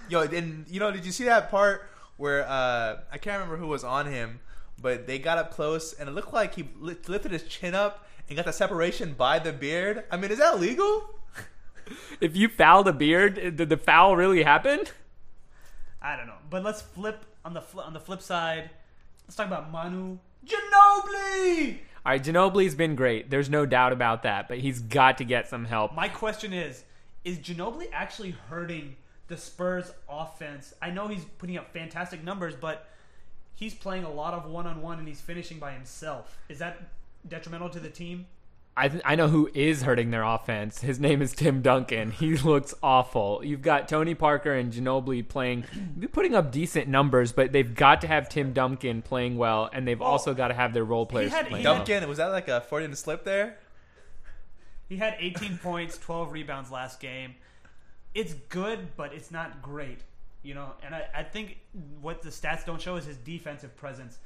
Yo, 0.07 0.21
and 0.21 0.65
you 0.69 0.79
know, 0.79 0.91
did 0.91 1.03
you 1.03 1.11
see 1.11 1.23
that 1.23 1.49
part 1.49 1.89
where 2.17 2.47
uh, 2.47 2.99
I 3.11 3.17
can't 3.17 3.41
remember 3.41 3.57
who 3.57 3.67
was 3.67 3.83
on 3.83 4.05
him, 4.05 4.39
but 4.79 5.07
they 5.07 5.17
got 5.17 5.39
up 5.39 5.51
close 5.51 5.93
and 5.93 6.07
it 6.07 6.11
looked 6.11 6.31
like 6.31 6.55
he 6.55 6.69
lifted 6.79 7.31
his 7.31 7.43
chin 7.43 7.73
up 7.73 8.04
and 8.27 8.35
got 8.35 8.45
the 8.45 8.53
separation 8.53 9.13
by 9.13 9.39
the 9.39 9.53
beard. 9.53 10.03
I 10.11 10.17
mean, 10.17 10.31
is 10.31 10.39
that 10.39 10.59
legal? 10.59 11.09
if 12.21 12.35
you 12.35 12.49
foul 12.49 12.83
the 12.83 12.93
beard, 12.93 13.35
did 13.55 13.69
the 13.69 13.77
foul 13.77 14.15
really 14.15 14.43
happen? 14.43 14.81
I 16.01 16.15
don't 16.15 16.27
know. 16.27 16.37
But 16.49 16.63
let's 16.63 16.81
flip 16.81 17.25
on 17.43 17.53
the 17.53 17.61
fl- 17.61 17.81
on 17.81 17.93
the 17.93 17.99
flip 17.99 18.21
side. 18.21 18.69
Let's 19.25 19.35
talk 19.35 19.47
about 19.47 19.71
Manu 19.71 20.17
Ginobili. 20.45 21.79
All 22.05 22.11
right, 22.11 22.23
Ginobili's 22.23 22.75
been 22.75 22.95
great. 22.95 23.31
There's 23.31 23.49
no 23.49 23.65
doubt 23.65 23.91
about 23.91 24.21
that, 24.23 24.47
but 24.47 24.59
he's 24.59 24.79
got 24.79 25.17
to 25.17 25.23
get 25.23 25.47
some 25.47 25.65
help. 25.65 25.93
My 25.93 26.07
question 26.07 26.53
is: 26.53 26.83
Is 27.23 27.39
Ginobili 27.39 27.87
actually 27.91 28.35
hurting 28.49 28.95
the 29.27 29.37
Spurs 29.37 29.91
offense? 30.07 30.73
I 30.81 30.91
know 30.91 31.07
he's 31.07 31.25
putting 31.39 31.57
up 31.57 31.73
fantastic 31.73 32.23
numbers, 32.23 32.55
but 32.55 32.87
he's 33.55 33.73
playing 33.73 34.03
a 34.03 34.11
lot 34.11 34.33
of 34.33 34.45
one-on-one 34.45 34.99
and 34.99 35.07
he's 35.07 35.21
finishing 35.21 35.57
by 35.57 35.71
himself. 35.71 36.37
Is 36.49 36.59
that 36.59 36.79
detrimental 37.27 37.69
to 37.69 37.79
the 37.79 37.89
team? 37.89 38.27
I 38.77 38.89
th- 38.89 39.01
I 39.05 39.15
know 39.15 39.29
who 39.29 39.49
is 39.53 39.83
hurting 39.83 40.11
their 40.11 40.23
offense. 40.23 40.81
His 40.81 40.99
name 40.99 41.21
is 41.21 41.31
Tim 41.33 41.61
Duncan. 41.61 42.11
He 42.11 42.35
looks 42.43 42.73
awful. 42.83 43.41
You've 43.41 43.61
got 43.61 43.87
Tony 43.87 44.13
Parker 44.15 44.53
and 44.53 44.73
Ginobili 44.73 45.25
playing, 45.25 45.63
putting 46.11 46.35
up 46.35 46.51
decent 46.51 46.89
numbers, 46.89 47.31
but 47.31 47.53
they've 47.53 47.73
got 47.73 48.01
to 48.01 48.07
have 48.07 48.27
Tim 48.27 48.51
Duncan 48.51 49.01
playing 49.01 49.37
well, 49.37 49.69
and 49.71 49.87
they've 49.87 49.99
Well, 49.99 50.09
also 50.09 50.33
got 50.33 50.49
to 50.49 50.53
have 50.53 50.73
their 50.73 50.83
role 50.83 51.05
players 51.05 51.31
had- 51.31 51.47
playing 51.47 51.61
he 51.63 51.67
well. 51.67 51.77
had- 51.77 51.85
Duncan, 51.87 52.09
was 52.09 52.17
that 52.17 52.27
like 52.27 52.49
a 52.49 52.59
Freudian 52.59 52.95
slip 52.95 53.23
there? 53.23 53.57
He 54.89 54.97
had 54.97 55.15
18 55.19 55.57
points, 55.63 55.97
12 55.97 56.31
rebounds 56.33 56.69
last 56.69 56.99
game. 56.99 57.35
It's 58.13 58.33
good, 58.49 58.95
but 58.97 59.13
it's 59.13 59.31
not 59.31 59.61
great, 59.61 59.99
you 60.43 60.53
know. 60.53 60.73
And 60.83 60.93
I, 60.93 61.05
I 61.15 61.23
think 61.23 61.57
what 62.01 62.21
the 62.21 62.29
stats 62.29 62.65
don't 62.65 62.81
show 62.81 62.97
is 62.97 63.05
his 63.05 63.17
defensive 63.17 63.75
presence. 63.77 64.19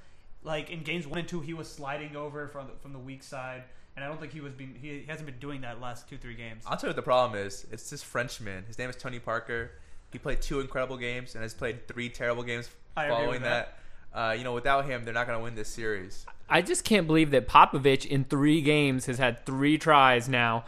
Like 0.43 0.69
in 0.69 0.83
games 0.83 1.05
one 1.05 1.19
and 1.19 1.27
two, 1.27 1.41
he 1.41 1.53
was 1.53 1.69
sliding 1.69 2.15
over 2.15 2.47
from 2.47 2.67
the, 2.67 2.73
from 2.81 2.93
the 2.93 2.99
weak 2.99 3.23
side, 3.23 3.63
and 3.95 4.05
I 4.05 4.07
don't 4.07 4.19
think 4.19 4.31
he 4.31 4.39
was 4.39 4.53
being 4.53 4.75
he, 4.81 4.99
he 4.99 5.05
hasn't 5.07 5.25
been 5.25 5.39
doing 5.39 5.61
that 5.61 5.81
last 5.81 6.07
two 6.07 6.17
three 6.17 6.35
games. 6.35 6.63
I'll 6.65 6.77
tell 6.77 6.87
you 6.87 6.91
what 6.91 6.95
the 6.95 7.01
problem 7.01 7.39
is. 7.39 7.65
It's 7.71 7.89
this 7.89 8.01
Frenchman. 8.01 8.63
His 8.65 8.77
name 8.77 8.89
is 8.89 8.95
Tony 8.95 9.19
Parker. 9.19 9.71
He 10.11 10.17
played 10.17 10.41
two 10.41 10.59
incredible 10.59 10.97
games 10.97 11.35
and 11.35 11.43
has 11.43 11.53
played 11.53 11.87
three 11.87 12.09
terrible 12.09 12.43
games 12.43 12.69
following 12.95 13.29
with 13.29 13.41
that. 13.43 13.77
Uh, 14.11 14.33
you 14.35 14.43
know, 14.43 14.53
without 14.53 14.85
him, 14.85 15.05
they're 15.05 15.13
not 15.13 15.27
going 15.27 15.37
to 15.37 15.43
win 15.43 15.53
this 15.53 15.69
series. 15.69 16.25
I 16.49 16.63
just 16.63 16.83
can't 16.83 17.05
believe 17.05 17.29
that 17.29 17.47
Popovich 17.47 18.07
in 18.07 18.23
three 18.23 18.61
games 18.61 19.05
has 19.05 19.19
had 19.19 19.45
three 19.45 19.77
tries 19.77 20.27
now 20.27 20.65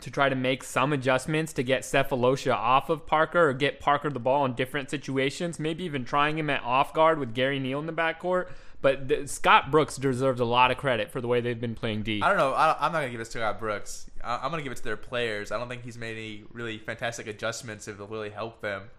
to 0.00 0.10
try 0.10 0.28
to 0.28 0.34
make 0.34 0.64
some 0.64 0.92
adjustments 0.92 1.52
to 1.54 1.62
get 1.62 1.82
Sefolosha 1.82 2.54
off 2.54 2.90
of 2.90 3.06
Parker 3.06 3.48
or 3.48 3.52
get 3.52 3.80
Parker 3.80 4.10
the 4.10 4.20
ball 4.20 4.44
in 4.44 4.54
different 4.54 4.90
situations, 4.90 5.58
maybe 5.58 5.84
even 5.84 6.04
trying 6.04 6.38
him 6.38 6.50
at 6.50 6.62
off 6.62 6.92
guard 6.92 7.18
with 7.18 7.34
Gary 7.34 7.58
Neal 7.58 7.78
in 7.78 7.86
the 7.86 7.92
backcourt. 7.92 8.48
But 8.82 9.08
the, 9.08 9.26
Scott 9.26 9.70
Brooks 9.70 9.96
deserves 9.96 10.40
a 10.40 10.44
lot 10.44 10.70
of 10.70 10.76
credit 10.76 11.10
for 11.10 11.22
the 11.22 11.28
way 11.28 11.40
they've 11.40 11.58
been 11.58 11.74
playing 11.74 12.02
D. 12.02 12.20
I 12.22 12.28
don't 12.28 12.36
know. 12.36 12.52
I, 12.52 12.76
I'm 12.78 12.92
not 12.92 12.98
going 12.98 13.06
to 13.06 13.12
give 13.12 13.20
it 13.20 13.24
to 13.24 13.30
Scott 13.30 13.58
Brooks. 13.58 14.10
I, 14.22 14.36
I'm 14.36 14.50
going 14.50 14.58
to 14.58 14.62
give 14.62 14.72
it 14.72 14.76
to 14.76 14.84
their 14.84 14.98
players. 14.98 15.50
I 15.50 15.58
don't 15.58 15.68
think 15.68 15.84
he's 15.84 15.96
made 15.96 16.18
any 16.18 16.44
really 16.52 16.76
fantastic 16.76 17.26
adjustments 17.26 17.86
that 17.86 17.98
will 17.98 18.08
really 18.08 18.28
help 18.28 18.60
them. 18.60 18.90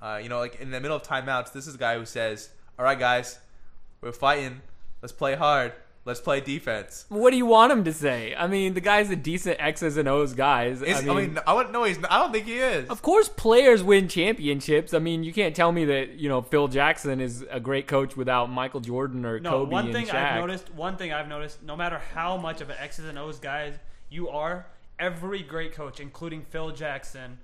Uh, 0.00 0.20
you 0.22 0.28
know, 0.28 0.38
like 0.38 0.60
in 0.60 0.70
the 0.70 0.80
middle 0.80 0.96
of 0.96 1.02
timeouts, 1.02 1.52
this 1.52 1.66
is 1.66 1.74
a 1.74 1.78
guy 1.78 1.98
who 1.98 2.04
says, 2.04 2.50
"All 2.78 2.84
right, 2.84 2.98
guys, 2.98 3.38
we're 4.00 4.12
fighting. 4.12 4.60
Let's 5.00 5.12
play 5.12 5.34
hard. 5.34 5.72
Let's 6.04 6.20
play 6.20 6.40
defense." 6.40 7.06
What 7.08 7.30
do 7.30 7.36
you 7.36 7.46
want 7.46 7.72
him 7.72 7.84
to 7.84 7.92
say? 7.92 8.34
I 8.36 8.46
mean, 8.46 8.74
the 8.74 8.80
guy's 8.80 9.10
a 9.10 9.16
decent 9.16 9.56
X's 9.60 9.96
and 9.96 10.08
O's 10.08 10.34
guys. 10.34 10.82
Is, 10.82 11.08
I 11.08 11.14
mean, 11.14 11.38
I 11.46 11.52
wouldn't 11.54 11.72
know. 11.72 11.84
He's. 11.84 11.98
I 12.10 12.18
don't 12.18 12.32
think 12.32 12.46
he 12.46 12.58
is. 12.58 12.88
Of 12.88 13.02
course, 13.02 13.28
players 13.28 13.82
win 13.82 14.08
championships. 14.08 14.94
I 14.94 14.98
mean, 14.98 15.22
you 15.24 15.32
can't 15.32 15.54
tell 15.54 15.72
me 15.72 15.84
that 15.86 16.14
you 16.18 16.28
know 16.28 16.42
Phil 16.42 16.68
Jackson 16.68 17.20
is 17.20 17.44
a 17.50 17.60
great 17.60 17.86
coach 17.86 18.16
without 18.16 18.50
Michael 18.50 18.80
Jordan 18.80 19.24
or 19.24 19.38
No, 19.38 19.50
Kobe 19.50 19.72
one 19.72 19.84
and 19.86 19.94
thing 19.94 20.06
Shaq. 20.06 20.14
I've 20.14 20.40
noticed, 20.40 20.74
one 20.74 20.96
thing 20.96 21.12
I've 21.12 21.28
noticed, 21.28 21.62
no 21.62 21.76
matter 21.76 22.00
how 22.14 22.36
much 22.36 22.60
of 22.60 22.70
an 22.70 22.76
X's 22.78 23.04
and 23.04 23.18
O's 23.18 23.38
guys 23.38 23.74
you 24.10 24.28
are, 24.28 24.66
every 24.98 25.42
great 25.42 25.72
coach, 25.74 26.00
including 26.00 26.42
Phil 26.42 26.70
Jackson, 26.70 27.38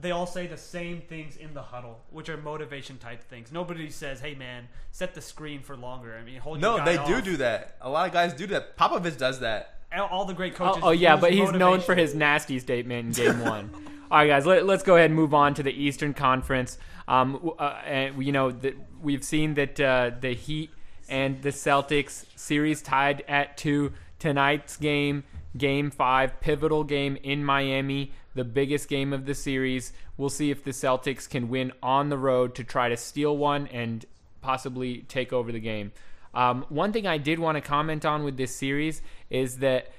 they 0.00 0.10
all 0.12 0.26
say 0.26 0.46
the 0.46 0.56
same 0.56 1.00
things 1.00 1.36
in 1.36 1.54
the 1.54 1.62
huddle, 1.62 2.00
which 2.10 2.28
are 2.28 2.36
motivation 2.36 2.98
type 2.98 3.22
things. 3.28 3.50
Nobody 3.52 3.90
says, 3.90 4.20
"Hey, 4.20 4.34
man, 4.34 4.68
set 4.92 5.14
the 5.14 5.20
screen 5.20 5.60
for 5.62 5.76
longer." 5.76 6.16
I 6.16 6.24
mean, 6.24 6.40
hold 6.40 6.60
your 6.60 6.72
no, 6.72 6.78
guy 6.78 6.84
they 6.96 7.04
do 7.06 7.16
off. 7.16 7.24
do 7.24 7.36
that. 7.38 7.76
A 7.80 7.88
lot 7.90 8.06
of 8.06 8.12
guys 8.12 8.32
do 8.32 8.46
that. 8.48 8.76
Popovich 8.76 9.18
does 9.18 9.40
that. 9.40 9.74
All- 9.92 10.06
All 10.08 10.24
the 10.24 10.34
great 10.34 10.52
Oh, 10.60 10.66
coaches. 10.66 10.82
oh, 10.84 10.90
yeah, 10.90 11.16
but 11.16 11.32
he's 11.32 11.50
known 11.52 11.80
for 11.80 11.94
his 11.94 12.14
nasty 12.14 12.58
statement 12.58 13.18
in 13.18 13.24
Game 13.24 13.40
One. 13.40 13.70
All 14.10 14.18
right, 14.18 14.26
guys, 14.28 14.46
let, 14.46 14.62
us 14.68 14.82
go 14.82 14.96
ahead 14.96 15.06
and 15.10 15.14
move 15.14 15.34
on 15.34 15.52
to 15.54 15.62
the 15.62 15.72
Eastern 15.72 16.14
Conference. 16.14 16.78
Um, 17.06 17.52
uh, 17.58 17.62
and 17.84 18.22
you 18.24 18.32
know 18.32 18.50
that 18.50 18.74
we've 19.02 19.24
seen 19.24 19.54
that 19.54 19.80
uh, 19.80 20.10
the 20.20 20.34
Heat 20.34 20.70
and 21.08 21.42
the 21.42 21.50
Celtics 21.50 22.24
series 22.36 22.82
tied 22.82 23.24
at 23.28 23.56
two. 23.56 23.92
Tonight's 24.18 24.76
game, 24.76 25.24
Game 25.56 25.90
Five, 25.90 26.40
pivotal 26.40 26.84
game 26.84 27.16
in 27.22 27.44
Miami, 27.44 28.12
the 28.38 28.44
biggest 28.44 28.88
game 28.88 29.12
of 29.12 29.26
the 29.26 29.34
series. 29.34 29.92
We'll 30.16 30.30
see 30.30 30.52
if 30.52 30.62
the 30.62 30.70
Celtics 30.70 31.28
can 31.28 31.48
win 31.48 31.72
on 31.82 32.08
the 32.08 32.16
road 32.16 32.54
to 32.54 32.64
try 32.64 32.88
to 32.88 32.96
steal 32.96 33.36
one 33.36 33.66
and 33.66 34.06
possibly 34.40 34.98
take 35.08 35.32
over 35.32 35.50
the 35.50 35.58
game. 35.58 35.90
Um, 36.32 36.64
one 36.68 36.92
thing 36.92 37.04
I 37.04 37.18
did 37.18 37.40
want 37.40 37.56
to 37.56 37.60
comment 37.60 38.04
on 38.04 38.22
with 38.22 38.36
this 38.36 38.54
series 38.54 39.02
is 39.28 39.58
that 39.58 39.90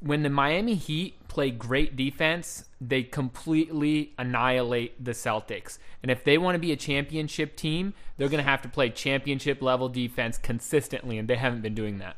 when 0.00 0.22
the 0.22 0.28
Miami 0.28 0.74
Heat 0.74 1.14
play 1.28 1.50
great 1.50 1.96
defense, 1.96 2.66
they 2.78 3.02
completely 3.02 4.12
annihilate 4.18 5.02
the 5.02 5.12
Celtics. 5.12 5.78
And 6.02 6.10
if 6.10 6.22
they 6.24 6.36
want 6.36 6.56
to 6.56 6.58
be 6.58 6.72
a 6.72 6.76
championship 6.76 7.56
team, 7.56 7.94
they're 8.18 8.28
going 8.28 8.44
to 8.44 8.50
have 8.50 8.62
to 8.62 8.68
play 8.68 8.90
championship 8.90 9.62
level 9.62 9.88
defense 9.88 10.36
consistently, 10.36 11.16
and 11.16 11.26
they 11.26 11.36
haven't 11.36 11.62
been 11.62 11.74
doing 11.74 11.98
that. 11.98 12.16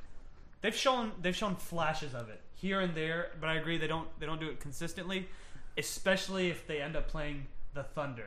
They've 0.63 0.75
shown 0.75 1.13
they've 1.23 1.37
shown 1.37 1.57
flashes 1.57 2.13
of 2.13 2.29
it 2.29 2.41
here 2.55 2.81
and 2.81 2.95
there, 2.95 3.31
but 3.41 3.49
I 3.49 3.55
agree 3.55 3.79
they 3.79 3.87
don't 3.87 4.09
they 4.19 4.27
don't 4.27 4.41
do 4.41 4.49
it 4.49 4.61
consistently, 4.61 5.29
especially 5.77 6.51
if 6.51 6.67
they 6.67 6.81
end 6.81 6.97
up 6.97 7.09
playing 7.09 7.47
the 7.75 7.83
Thunder. 7.83 8.27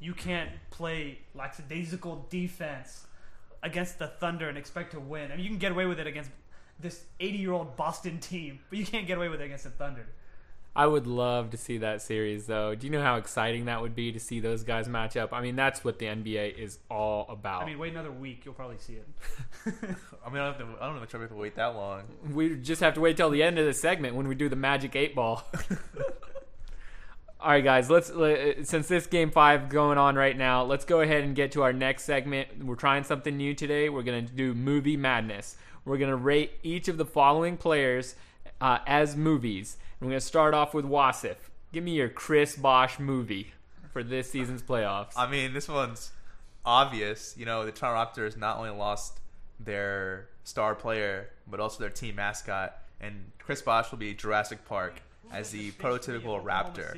You 0.00 0.14
can't 0.14 0.50
play 0.70 1.18
lackadaisical 1.34 2.26
defense 2.30 3.06
against 3.62 3.98
the 3.98 4.06
Thunder 4.06 4.48
and 4.48 4.56
expect 4.56 4.92
to 4.92 5.00
win. 5.00 5.30
I 5.30 5.36
mean, 5.36 5.44
you 5.44 5.50
can 5.50 5.58
get 5.58 5.72
away 5.72 5.86
with 5.86 6.00
it 6.00 6.06
against 6.06 6.30
this 6.78 7.04
80 7.20 7.38
year 7.38 7.52
old 7.52 7.76
Boston 7.76 8.18
team, 8.18 8.60
but 8.70 8.78
you 8.78 8.86
can't 8.86 9.06
get 9.06 9.18
away 9.18 9.28
with 9.28 9.40
it 9.40 9.44
against 9.44 9.64
the 9.64 9.70
Thunder. 9.70 10.06
I 10.74 10.86
would 10.86 11.08
love 11.08 11.50
to 11.50 11.56
see 11.56 11.78
that 11.78 12.00
series, 12.00 12.46
though. 12.46 12.76
Do 12.76 12.86
you 12.86 12.92
know 12.92 13.02
how 13.02 13.16
exciting 13.16 13.64
that 13.64 13.82
would 13.82 13.96
be 13.96 14.12
to 14.12 14.20
see 14.20 14.38
those 14.38 14.62
guys 14.62 14.88
match 14.88 15.16
up? 15.16 15.32
I 15.32 15.42
mean, 15.42 15.56
that's 15.56 15.82
what 15.82 15.98
the 15.98 16.06
NBA 16.06 16.56
is 16.56 16.78
all 16.88 17.26
about. 17.28 17.62
I 17.62 17.66
mean, 17.66 17.78
wait 17.78 17.92
another 17.92 18.12
week, 18.12 18.44
you'll 18.44 18.54
probably 18.54 18.78
see 18.78 18.94
it. 18.94 19.08
I 20.24 20.30
mean, 20.30 20.40
I 20.40 20.52
don't, 20.52 20.54
have 20.54 20.58
to, 20.58 20.64
I 20.80 20.86
don't 20.86 20.96
know 20.96 21.02
if 21.02 21.12
we 21.12 21.20
have 21.20 21.28
to 21.28 21.34
wait 21.34 21.56
that 21.56 21.74
long. 21.74 22.04
we 22.32 22.54
just 22.54 22.80
have 22.82 22.94
to 22.94 23.00
wait 23.00 23.16
till 23.16 23.30
the 23.30 23.42
end 23.42 23.58
of 23.58 23.66
the 23.66 23.74
segment 23.74 24.14
when 24.14 24.28
we 24.28 24.36
do 24.36 24.48
the 24.48 24.56
Magic 24.56 24.94
Eight 24.94 25.16
Ball. 25.16 25.42
All 27.42 27.50
right, 27.50 27.64
guys. 27.64 27.88
Let's 27.88 28.12
let, 28.12 28.66
since 28.66 28.86
this 28.86 29.06
game 29.06 29.30
five 29.30 29.70
going 29.70 29.96
on 29.96 30.14
right 30.14 30.36
now, 30.36 30.62
let's 30.62 30.84
go 30.84 31.00
ahead 31.00 31.24
and 31.24 31.34
get 31.34 31.52
to 31.52 31.62
our 31.62 31.72
next 31.72 32.02
segment. 32.02 32.62
We're 32.62 32.74
trying 32.74 33.02
something 33.04 33.34
new 33.34 33.54
today. 33.54 33.88
We're 33.88 34.02
gonna 34.02 34.20
do 34.20 34.52
movie 34.52 34.98
madness. 34.98 35.56
We're 35.86 35.96
gonna 35.96 36.16
rate 36.16 36.52
each 36.62 36.88
of 36.88 36.98
the 36.98 37.06
following 37.06 37.56
players 37.56 38.14
uh, 38.60 38.80
as 38.86 39.16
movies. 39.16 39.78
And 39.98 40.06
we're 40.06 40.12
gonna 40.12 40.20
start 40.20 40.52
off 40.52 40.74
with 40.74 40.84
Wasif. 40.84 41.36
Give 41.72 41.82
me 41.82 41.92
your 41.92 42.10
Chris 42.10 42.56
Bosh 42.56 42.98
movie 42.98 43.54
for 43.90 44.02
this 44.02 44.30
season's 44.30 44.62
playoffs. 44.62 45.12
I 45.16 45.26
mean, 45.26 45.54
this 45.54 45.66
one's 45.66 46.12
obvious. 46.66 47.34
You 47.38 47.46
know, 47.46 47.64
the 47.64 47.72
Toronto 47.72 48.20
Raptors 48.20 48.36
not 48.36 48.58
only 48.58 48.68
lost 48.68 49.18
their 49.58 50.28
star 50.44 50.74
player, 50.74 51.30
but 51.50 51.58
also 51.58 51.80
their 51.80 51.88
team 51.88 52.16
mascot, 52.16 52.76
and 53.00 53.32
Chris 53.38 53.62
Bosh 53.62 53.90
will 53.90 53.98
be 53.98 54.12
Jurassic 54.12 54.66
Park 54.66 55.00
as 55.32 55.50
the 55.50 55.70
prototypical 55.72 56.42
Raptor. 56.42 56.96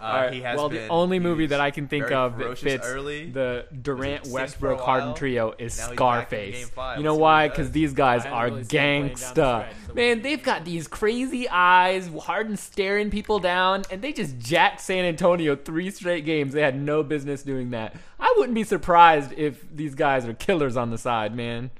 Uh, 0.00 0.04
All 0.04 0.14
right, 0.22 0.32
he 0.32 0.40
has 0.42 0.56
well, 0.56 0.68
the 0.68 0.86
only 0.88 1.18
movie 1.18 1.46
that 1.46 1.60
I 1.60 1.70
can 1.70 1.88
think 1.88 2.10
of 2.12 2.38
that 2.38 2.58
fits 2.58 2.86
early. 2.86 3.30
the 3.30 3.66
Durant 3.82 4.26
Westbrook 4.28 4.78
for 4.78 4.84
Harden 4.84 5.14
trio 5.14 5.54
is 5.58 5.76
Now 5.78 5.90
he's 5.90 5.98
back 5.98 6.32
in 6.32 6.54
Scarface. 6.66 6.72
You 6.96 7.02
know 7.02 7.16
why? 7.16 7.48
Because 7.48 7.70
these 7.72 7.92
guys 7.92 8.24
are 8.24 8.46
really 8.46 8.64
seen 8.64 8.80
him 8.80 9.14
playing 9.14 9.34
down 9.34 9.58
the 9.58 9.92
gangsta. 9.92 9.94
Man, 9.94 10.22
they've 10.22 10.42
got 10.42 10.64
these 10.64 10.86
crazy 10.86 11.48
eyes. 11.48 12.08
Harden 12.08 12.56
staring 12.56 13.10
people 13.10 13.38
down, 13.40 13.82
and 13.90 14.00
they 14.00 14.12
just 14.12 14.38
jacked 14.38 14.80
San 14.80 15.04
Antonio 15.04 15.56
three 15.56 15.90
straight 15.90 16.24
games. 16.24 16.52
They 16.52 16.62
had 16.62 16.80
no 16.80 17.02
business 17.02 17.42
doing 17.42 17.70
that. 17.70 17.96
I 18.20 18.32
wouldn't 18.36 18.54
be 18.54 18.64
surprised 18.64 19.32
if 19.32 19.64
these 19.74 19.94
guys 19.94 20.26
are 20.26 20.34
killers 20.34 20.76
on 20.76 20.90
the 20.90 20.98
side, 20.98 21.34
man. 21.34 21.70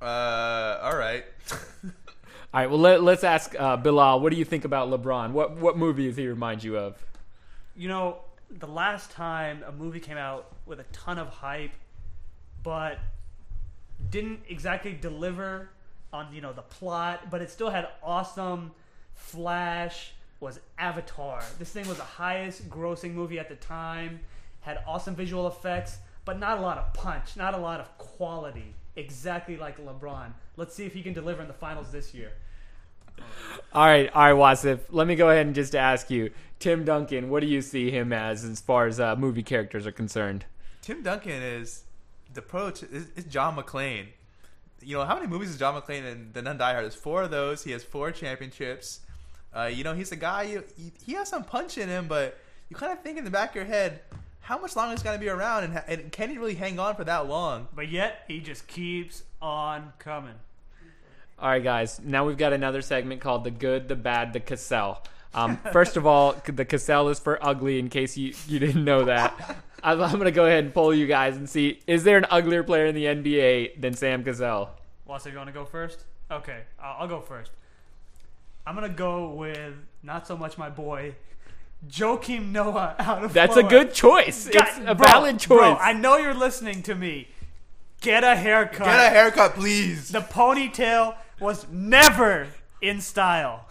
Uh, 0.00 0.78
all 0.82 0.96
right. 0.96 1.24
All 2.56 2.62
right, 2.62 2.70
well 2.70 2.80
let, 2.80 3.02
let's 3.02 3.22
ask 3.22 3.54
uh, 3.60 3.76
Bilal. 3.76 4.20
What 4.20 4.32
do 4.32 4.38
you 4.38 4.44
think 4.46 4.64
about 4.64 4.88
LeBron? 4.88 5.32
What 5.32 5.58
what 5.58 5.76
movie 5.76 6.06
does 6.06 6.16
he 6.16 6.26
remind 6.26 6.64
you 6.64 6.78
of? 6.78 6.96
You 7.76 7.88
know, 7.88 8.20
the 8.48 8.66
last 8.66 9.10
time 9.10 9.62
a 9.66 9.72
movie 9.72 10.00
came 10.00 10.16
out 10.16 10.54
with 10.64 10.80
a 10.80 10.84
ton 10.84 11.18
of 11.18 11.28
hype, 11.28 11.72
but 12.62 12.98
didn't 14.08 14.40
exactly 14.48 14.94
deliver 14.94 15.68
on 16.14 16.32
you 16.32 16.40
know 16.40 16.54
the 16.54 16.62
plot, 16.62 17.30
but 17.30 17.42
it 17.42 17.50
still 17.50 17.68
had 17.68 17.88
awesome 18.02 18.70
flash. 19.12 20.12
Was 20.40 20.58
Avatar? 20.78 21.42
This 21.58 21.68
thing 21.68 21.86
was 21.86 21.98
the 21.98 22.04
highest 22.04 22.70
grossing 22.70 23.12
movie 23.12 23.38
at 23.38 23.50
the 23.50 23.56
time. 23.56 24.20
Had 24.60 24.78
awesome 24.86 25.14
visual 25.14 25.46
effects, 25.46 25.98
but 26.24 26.38
not 26.38 26.56
a 26.56 26.62
lot 26.62 26.78
of 26.78 26.94
punch, 26.94 27.36
not 27.36 27.52
a 27.52 27.58
lot 27.58 27.80
of 27.80 27.98
quality. 27.98 28.72
Exactly 28.96 29.56
like 29.56 29.78
LeBron. 29.78 30.32
Let's 30.56 30.74
see 30.74 30.86
if 30.86 30.94
he 30.94 31.02
can 31.02 31.12
deliver 31.12 31.42
in 31.42 31.48
the 31.48 31.54
finals 31.54 31.92
this 31.92 32.14
year. 32.14 32.32
All 33.72 33.86
right, 33.86 34.10
all 34.14 34.34
right, 34.34 34.34
Wasif. 34.34 34.80
Let 34.90 35.06
me 35.06 35.16
go 35.16 35.30
ahead 35.30 35.46
and 35.46 35.54
just 35.54 35.74
ask 35.74 36.10
you, 36.10 36.30
Tim 36.58 36.84
Duncan. 36.84 37.28
What 37.28 37.40
do 37.40 37.46
you 37.46 37.60
see 37.60 37.90
him 37.90 38.12
as, 38.12 38.44
as 38.44 38.60
far 38.60 38.86
as 38.86 38.98
uh, 38.98 39.16
movie 39.16 39.42
characters 39.42 39.86
are 39.86 39.92
concerned? 39.92 40.44
Tim 40.82 41.02
Duncan 41.02 41.42
is 41.42 41.84
the 42.32 42.42
pro. 42.42 42.68
Is, 42.68 43.08
is 43.16 43.24
John 43.24 43.56
McClane. 43.56 44.06
You 44.82 44.96
know 44.96 45.04
how 45.04 45.16
many 45.16 45.26
movies 45.26 45.50
is 45.50 45.58
John 45.58 45.80
McClane 45.80 46.10
in 46.10 46.30
The 46.32 46.42
Nun 46.42 46.58
Die 46.58 46.72
Hard? 46.72 46.84
There's 46.84 46.94
four 46.94 47.22
of 47.22 47.30
those. 47.30 47.64
He 47.64 47.72
has 47.72 47.82
four 47.82 48.12
championships. 48.12 49.00
Uh, 49.54 49.64
you 49.64 49.84
know 49.84 49.94
he's 49.94 50.12
a 50.12 50.16
guy. 50.16 50.42
You, 50.44 50.64
he, 50.76 50.92
he 51.04 51.12
has 51.14 51.28
some 51.28 51.44
punch 51.44 51.78
in 51.78 51.88
him, 51.88 52.06
but 52.08 52.38
you 52.68 52.76
kind 52.76 52.92
of 52.92 53.02
think 53.02 53.18
in 53.18 53.24
the 53.24 53.30
back 53.30 53.50
of 53.50 53.56
your 53.56 53.64
head, 53.64 54.00
how 54.46 54.58
much 54.58 54.76
longer 54.76 54.94
is 54.94 55.02
going 55.02 55.16
to 55.16 55.20
be 55.20 55.28
around, 55.28 55.64
and, 55.64 55.82
and 55.88 56.12
can 56.12 56.30
he 56.30 56.38
really 56.38 56.54
hang 56.54 56.78
on 56.78 56.94
for 56.94 57.02
that 57.02 57.26
long? 57.26 57.66
But 57.74 57.88
yet 57.88 58.22
he 58.28 58.38
just 58.38 58.68
keeps 58.68 59.24
on 59.42 59.92
coming. 59.98 60.34
All 61.40 61.48
right, 61.48 61.62
guys. 61.62 62.00
Now 62.02 62.24
we've 62.24 62.38
got 62.38 62.52
another 62.52 62.80
segment 62.80 63.20
called 63.20 63.42
"The 63.42 63.50
Good, 63.50 63.88
the 63.88 63.96
Bad, 63.96 64.32
the 64.32 64.38
Cassell." 64.38 65.02
Um, 65.34 65.56
first 65.72 65.96
of 65.96 66.06
all, 66.06 66.36
the 66.46 66.64
Cassell 66.64 67.08
is 67.08 67.18
for 67.18 67.44
ugly. 67.44 67.80
In 67.80 67.88
case 67.88 68.16
you, 68.16 68.34
you 68.46 68.60
didn't 68.60 68.84
know 68.84 69.06
that, 69.06 69.56
I'm, 69.82 70.00
I'm 70.00 70.16
gonna 70.16 70.30
go 70.30 70.46
ahead 70.46 70.62
and 70.62 70.72
poll 70.72 70.94
you 70.94 71.08
guys 71.08 71.36
and 71.36 71.50
see: 71.50 71.80
is 71.88 72.04
there 72.04 72.16
an 72.16 72.26
uglier 72.30 72.62
player 72.62 72.86
in 72.86 72.94
the 72.94 73.06
NBA 73.06 73.80
than 73.80 73.94
Sam 73.94 74.22
Cassell? 74.22 74.70
Wasa, 75.06 75.28
you 75.28 75.36
want 75.36 75.48
to 75.48 75.52
go 75.52 75.64
first? 75.64 76.04
Okay, 76.30 76.60
I'll, 76.80 76.98
I'll 77.00 77.08
go 77.08 77.20
first. 77.20 77.50
I'm 78.64 78.76
gonna 78.76 78.88
go 78.90 79.30
with 79.30 79.74
not 80.04 80.24
so 80.28 80.36
much 80.36 80.56
my 80.56 80.70
boy, 80.70 81.16
Joakim 81.88 82.50
Noah 82.52 82.96
out 82.98 83.24
of. 83.24 83.32
That's 83.32 83.56
a 83.56 83.62
good 83.62 83.92
choice. 83.94 84.48
God, 84.48 84.66
it's 84.68 84.78
a 84.78 84.94
bro, 84.94 85.06
valid 85.06 85.38
choice. 85.38 85.58
Bro, 85.58 85.76
I 85.76 85.92
know 85.92 86.16
you're 86.16 86.34
listening 86.34 86.82
to 86.84 86.94
me. 86.94 87.28
Get 88.00 88.24
a 88.24 88.36
haircut. 88.36 88.86
Get 88.86 89.06
a 89.06 89.10
haircut, 89.10 89.54
please. 89.54 90.10
the 90.10 90.20
ponytail 90.20 91.16
was 91.40 91.66
never 91.70 92.48
in 92.80 93.00
style. 93.00 93.66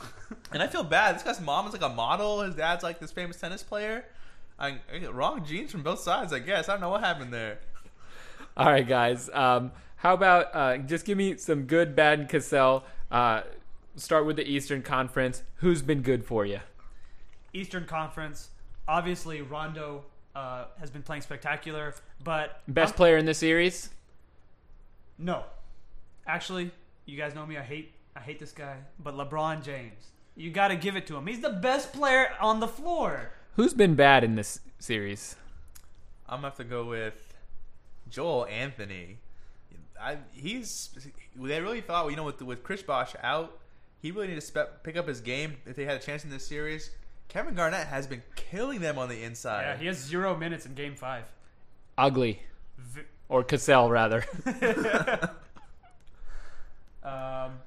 And 0.51 0.61
I 0.61 0.67
feel 0.67 0.83
bad. 0.83 1.15
This 1.15 1.23
guy's 1.23 1.41
mom 1.41 1.67
is 1.67 1.73
like 1.73 1.81
a 1.81 1.89
model. 1.89 2.41
His 2.41 2.55
dad's 2.55 2.83
like 2.83 2.99
this 2.99 3.11
famous 3.11 3.39
tennis 3.39 3.63
player. 3.63 4.05
I, 4.57 4.79
I 4.93 4.99
get 4.99 5.13
wrong 5.13 5.45
genes 5.45 5.71
from 5.71 5.83
both 5.83 5.99
sides, 5.99 6.31
I 6.31 6.39
guess. 6.39 6.69
I 6.69 6.73
don't 6.73 6.81
know 6.81 6.89
what 6.89 7.01
happened 7.01 7.33
there. 7.33 7.59
All 8.57 8.67
right, 8.67 8.87
guys. 8.87 9.29
Um, 9.33 9.71
how 9.97 10.13
about 10.13 10.49
uh, 10.53 10.77
just 10.77 11.05
give 11.05 11.17
me 11.17 11.37
some 11.37 11.63
good, 11.63 11.95
bad, 11.95 12.19
and 12.19 12.29
Cassell. 12.29 12.83
Uh, 13.11 13.41
start 13.95 14.25
with 14.25 14.37
the 14.37 14.47
Eastern 14.47 14.81
Conference. 14.81 15.43
Who's 15.57 15.81
been 15.81 16.01
good 16.01 16.25
for 16.25 16.45
you? 16.45 16.59
Eastern 17.55 17.85
Conference, 17.85 18.49
obviously 18.87 19.41
Rondo 19.41 20.03
uh, 20.35 20.65
has 20.79 20.89
been 20.91 21.01
playing 21.03 21.21
spectacular, 21.21 21.95
but 22.23 22.61
Best 22.67 22.91
I'm- 22.93 22.97
player 22.97 23.17
in 23.17 23.25
this 23.25 23.37
series? 23.37 23.89
No, 25.17 25.43
actually, 26.27 26.71
you 27.05 27.17
guys 27.17 27.33
know 27.33 27.45
me. 27.45 27.57
I 27.57 27.63
hate 27.63 27.93
I 28.15 28.19
hate 28.19 28.39
this 28.39 28.51
guy, 28.51 28.77
but 28.99 29.15
LeBron 29.15 29.63
James. 29.63 30.07
You 30.35 30.51
got 30.51 30.67
to 30.69 30.75
give 30.75 30.97
it 30.97 31.07
to 31.07 31.15
him. 31.15 31.25
He's 31.27 31.39
the 31.39 31.49
best 31.49 31.93
player 31.93 32.29
on 32.41 32.59
the 32.59 32.67
floor. 32.67 33.31
Who's 33.55 33.73
been 33.73 33.95
bad 33.95 34.25
in 34.25 34.35
this 34.35 34.59
series? 34.79 35.37
I'm 36.27 36.39
gonna 36.39 36.47
have 36.49 36.57
to 36.57 36.65
go 36.65 36.83
with 36.85 37.33
Joel 38.09 38.45
Anthony. 38.47 39.19
I, 40.01 40.17
he's 40.33 40.89
they 41.37 41.61
really 41.61 41.79
thought 41.79 42.09
you 42.09 42.17
know 42.17 42.25
with 42.25 42.41
with 42.41 42.61
Chris 42.63 42.83
Bosh 42.83 43.15
out, 43.23 43.57
he 44.01 44.11
really 44.11 44.27
need 44.27 44.35
to 44.35 44.41
spe- 44.41 44.83
pick 44.83 44.97
up 44.97 45.07
his 45.07 45.21
game 45.21 45.55
if 45.65 45.77
they 45.77 45.85
had 45.85 45.95
a 45.95 46.03
chance 46.03 46.25
in 46.25 46.29
this 46.29 46.45
series. 46.45 46.89
Kevin 47.27 47.53
Garnett 47.55 47.87
has 47.87 48.07
been 48.07 48.21
killing 48.35 48.79
them 48.81 48.97
on 48.97 49.09
the 49.09 49.23
inside. 49.23 49.61
Yeah, 49.63 49.77
he 49.77 49.85
has 49.87 49.97
zero 49.97 50.35
minutes 50.35 50.65
in 50.65 50.73
Game 50.73 50.95
Five. 50.95 51.25
Ugly. 51.97 52.39
V- 52.77 53.01
Or 53.29 53.43
Cassell, 53.43 53.89
rather. 53.89 54.23
Um, 57.03 57.59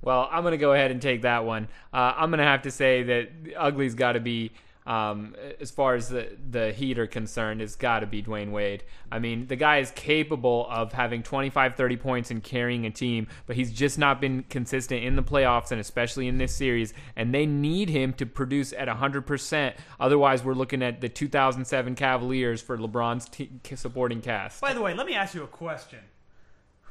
well, 0.00 0.28
I'm 0.30 0.42
going 0.44 0.52
to 0.52 0.58
go 0.58 0.72
ahead 0.72 0.92
and 0.92 1.02
take 1.02 1.22
that 1.22 1.44
one. 1.44 1.66
Uh, 1.92 2.14
I'm 2.16 2.30
going 2.30 2.38
to 2.38 2.44
have 2.44 2.62
to 2.62 2.70
say 2.70 3.02
that 3.02 3.30
Ugly's 3.56 3.96
got 3.96 4.12
to 4.12 4.20
be, 4.20 4.52
um, 4.86 5.36
as 5.60 5.70
far 5.70 5.94
as 5.94 6.08
the, 6.08 6.28
the 6.50 6.72
Heat 6.72 6.98
are 6.98 7.06
concerned, 7.06 7.62
it's 7.62 7.76
got 7.76 8.00
to 8.00 8.06
be 8.06 8.22
Dwyane 8.22 8.50
Wade. 8.50 8.82
I 9.10 9.18
mean, 9.18 9.46
the 9.46 9.56
guy 9.56 9.78
is 9.78 9.92
capable 9.92 10.66
of 10.68 10.92
having 10.92 11.22
25, 11.22 11.76
30 11.76 11.96
points 11.98 12.30
and 12.30 12.42
carrying 12.42 12.84
a 12.86 12.90
team, 12.90 13.28
but 13.46 13.54
he's 13.56 13.72
just 13.72 13.98
not 13.98 14.20
been 14.20 14.44
consistent 14.50 15.04
in 15.04 15.14
the 15.14 15.22
playoffs 15.22 15.70
and 15.70 15.80
especially 15.80 16.26
in 16.26 16.38
this 16.38 16.54
series. 16.54 16.94
And 17.14 17.32
they 17.32 17.46
need 17.46 17.88
him 17.88 18.12
to 18.14 18.26
produce 18.26 18.72
at 18.72 18.88
100%. 18.88 19.74
Otherwise, 20.00 20.42
we're 20.42 20.54
looking 20.54 20.82
at 20.82 21.00
the 21.00 21.08
2007 21.08 21.94
Cavaliers 21.94 22.60
for 22.60 22.76
LeBron's 22.76 23.28
te- 23.28 23.50
supporting 23.76 24.20
cast. 24.20 24.60
by 24.60 24.72
the 24.72 24.82
way, 24.82 24.94
let 24.94 25.06
me 25.06 25.14
ask 25.14 25.34
you 25.34 25.42
a 25.42 25.48
question: 25.48 26.00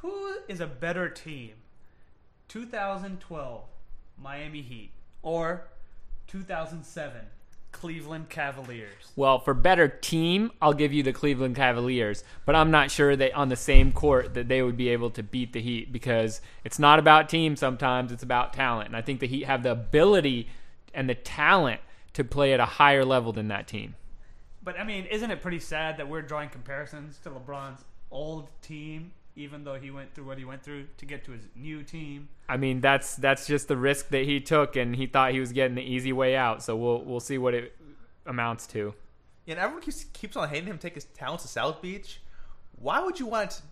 Who 0.00 0.36
is 0.48 0.60
a 0.60 0.66
better 0.66 1.08
team, 1.08 1.52
2012 2.48 3.64
Miami 4.18 4.62
Heat 4.62 4.90
or 5.22 5.64
2007 6.26 7.20
Cleveland 7.72 8.28
Cavaliers? 8.28 9.12
Well, 9.16 9.40
for 9.40 9.54
better 9.54 9.88
team, 9.88 10.52
I'll 10.60 10.72
give 10.72 10.92
you 10.92 11.02
the 11.02 11.12
Cleveland 11.12 11.56
Cavaliers, 11.56 12.22
but 12.46 12.54
I'm 12.54 12.70
not 12.70 12.90
sure 12.90 13.16
that 13.16 13.34
on 13.34 13.48
the 13.48 13.56
same 13.56 13.92
court 13.92 14.34
that 14.34 14.48
they 14.48 14.62
would 14.62 14.76
be 14.76 14.90
able 14.90 15.10
to 15.10 15.22
beat 15.22 15.52
the 15.52 15.60
Heat 15.60 15.92
because 15.92 16.40
it's 16.64 16.78
not 16.78 16.98
about 16.98 17.28
team 17.28 17.56
sometimes, 17.56 18.12
it's 18.12 18.22
about 18.22 18.52
talent. 18.52 18.88
And 18.88 18.96
I 18.96 19.02
think 19.02 19.20
the 19.20 19.26
Heat 19.26 19.46
have 19.46 19.62
the 19.62 19.72
ability 19.72 20.48
and 20.94 21.08
the 21.08 21.14
talent 21.14 21.80
to 22.12 22.22
play 22.22 22.52
at 22.52 22.60
a 22.60 22.66
higher 22.66 23.04
level 23.04 23.32
than 23.32 23.48
that 23.48 23.66
team. 23.66 23.94
But 24.62 24.78
I 24.78 24.84
mean, 24.84 25.06
isn't 25.06 25.30
it 25.30 25.42
pretty 25.42 25.58
sad 25.58 25.96
that 25.96 26.08
we're 26.08 26.22
drawing 26.22 26.50
comparisons 26.50 27.18
to 27.24 27.30
LeBron's 27.30 27.84
old 28.10 28.48
team, 28.60 29.12
even 29.36 29.64
though 29.64 29.74
he 29.74 29.90
went 29.90 30.14
through 30.14 30.24
what 30.24 30.38
he 30.38 30.44
went 30.44 30.62
through 30.62 30.86
to 30.98 31.06
get 31.06 31.24
to 31.24 31.32
his 31.32 31.42
new 31.54 31.82
team? 31.82 32.28
I 32.48 32.56
mean, 32.56 32.80
that's 32.80 33.16
that's 33.16 33.46
just 33.46 33.68
the 33.68 33.76
risk 33.76 34.08
that 34.08 34.24
he 34.24 34.40
took 34.40 34.76
and 34.76 34.94
he 34.96 35.06
thought 35.06 35.32
he 35.32 35.40
was 35.40 35.52
getting 35.52 35.74
the 35.74 35.82
easy 35.82 36.12
way 36.12 36.36
out. 36.36 36.62
So 36.62 36.76
we'll 36.76 37.02
we'll 37.04 37.20
see 37.20 37.38
what 37.38 37.54
it 37.54 37.76
amounts 38.26 38.66
to. 38.68 38.94
Yeah, 39.46 39.54
and 39.54 39.60
everyone 39.60 39.82
keeps 39.82 40.04
keeps 40.12 40.36
on 40.36 40.48
hating 40.48 40.66
him 40.66 40.78
take 40.78 40.94
his 40.94 41.04
talents 41.04 41.44
to 41.44 41.48
South 41.48 41.82
Beach. 41.82 42.20
Why 42.78 43.00
would 43.00 43.20
you 43.20 43.26
want 43.26 43.50
to 43.50 43.62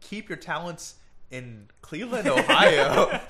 keep 0.00 0.28
your 0.28 0.38
talents 0.38 0.96
in 1.30 1.68
Cleveland, 1.82 2.28
Ohio. 2.28 3.20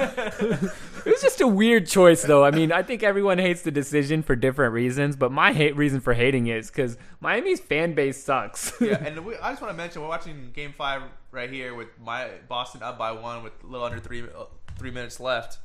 It 0.00 1.10
was 1.10 1.22
just 1.22 1.40
a 1.40 1.46
weird 1.46 1.86
choice, 1.86 2.22
though. 2.22 2.44
I 2.44 2.50
mean, 2.50 2.72
I 2.72 2.82
think 2.82 3.02
everyone 3.02 3.38
hates 3.38 3.62
the 3.62 3.70
decision 3.70 4.22
for 4.22 4.36
different 4.36 4.74
reasons, 4.74 5.16
but 5.16 5.32
my 5.32 5.52
hate 5.52 5.74
reason 5.76 6.00
for 6.00 6.12
hating 6.12 6.46
it 6.46 6.58
is 6.58 6.70
because 6.70 6.98
Miami's 7.20 7.60
fan 7.60 7.94
base 7.94 8.22
sucks. 8.22 8.72
yeah, 8.80 9.02
and 9.04 9.24
we, 9.24 9.36
I 9.36 9.50
just 9.50 9.62
want 9.62 9.72
to 9.72 9.76
mention 9.76 10.02
we're 10.02 10.08
watching 10.08 10.50
Game 10.52 10.72
Five 10.72 11.02
right 11.30 11.50
here 11.50 11.74
with 11.74 11.88
my 12.04 12.28
Boston 12.48 12.82
up 12.82 12.98
by 12.98 13.12
one 13.12 13.42
with 13.42 13.52
a 13.64 13.66
little 13.66 13.86
under 13.86 13.98
three 13.98 14.22
uh, 14.22 14.44
three 14.78 14.90
minutes 14.90 15.20
left, 15.20 15.58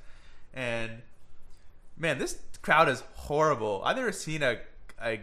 and 0.54 1.02
man, 1.98 2.18
this 2.18 2.40
crowd 2.62 2.88
is 2.88 3.04
horrible. 3.16 3.82
I've 3.84 3.98
never 3.98 4.12
seen 4.12 4.42
a 4.42 4.60
a 5.04 5.20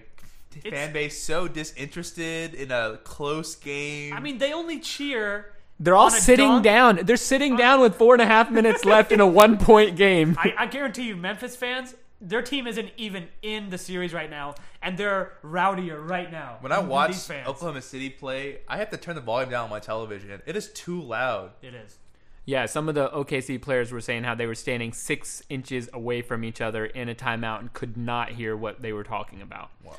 fan 0.70 0.92
base 0.92 1.22
so 1.22 1.48
disinterested 1.48 2.54
in 2.54 2.70
a 2.70 2.98
close 3.04 3.54
game. 3.54 4.12
I 4.12 4.20
mean, 4.20 4.38
they 4.38 4.52
only 4.52 4.78
cheer. 4.78 5.54
They're 5.80 5.96
all 5.96 6.10
sitting 6.10 6.48
dunk. 6.48 6.64
down. 6.64 7.00
They're 7.04 7.16
sitting 7.16 7.56
down 7.56 7.80
with 7.80 7.96
four 7.96 8.14
and 8.14 8.22
a 8.22 8.26
half 8.26 8.50
minutes 8.50 8.84
left 8.84 9.10
in 9.10 9.20
a 9.20 9.26
one 9.42 9.58
point 9.58 9.96
game. 9.96 10.36
I, 10.38 10.54
I 10.58 10.66
guarantee 10.66 11.04
you, 11.04 11.16
Memphis 11.16 11.56
fans, 11.56 11.94
their 12.20 12.42
team 12.42 12.68
isn't 12.68 12.90
even 12.96 13.28
in 13.42 13.70
the 13.70 13.78
series 13.78 14.12
right 14.14 14.30
now, 14.30 14.54
and 14.80 14.96
they're 14.96 15.32
rowdier 15.42 15.98
right 15.98 16.30
now. 16.30 16.58
when 16.60 16.70
I 16.70 16.76
than 16.76 16.88
watch 16.88 17.10
these 17.12 17.26
fans. 17.26 17.48
Oklahoma 17.48 17.82
City 17.82 18.10
play, 18.10 18.58
I 18.68 18.76
have 18.76 18.90
to 18.90 18.96
turn 18.96 19.16
the 19.16 19.20
volume 19.20 19.50
down 19.50 19.64
on 19.64 19.70
my 19.70 19.80
television. 19.80 20.40
It 20.46 20.54
is 20.56 20.68
too 20.72 21.00
loud. 21.02 21.50
it 21.62 21.74
is. 21.74 21.98
Yeah, 22.44 22.66
some 22.66 22.88
of 22.88 22.96
the 22.96 23.08
OKC 23.08 23.62
players 23.62 23.92
were 23.92 24.00
saying 24.00 24.24
how 24.24 24.34
they 24.34 24.46
were 24.46 24.56
standing 24.56 24.92
six 24.92 25.44
inches 25.48 25.88
away 25.92 26.22
from 26.22 26.42
each 26.42 26.60
other 26.60 26.86
in 26.86 27.08
a 27.08 27.14
timeout 27.14 27.60
and 27.60 27.72
could 27.72 27.96
not 27.96 28.30
hear 28.30 28.56
what 28.56 28.82
they 28.82 28.92
were 28.92 29.04
talking 29.04 29.40
about. 29.42 29.70
All 29.86 29.94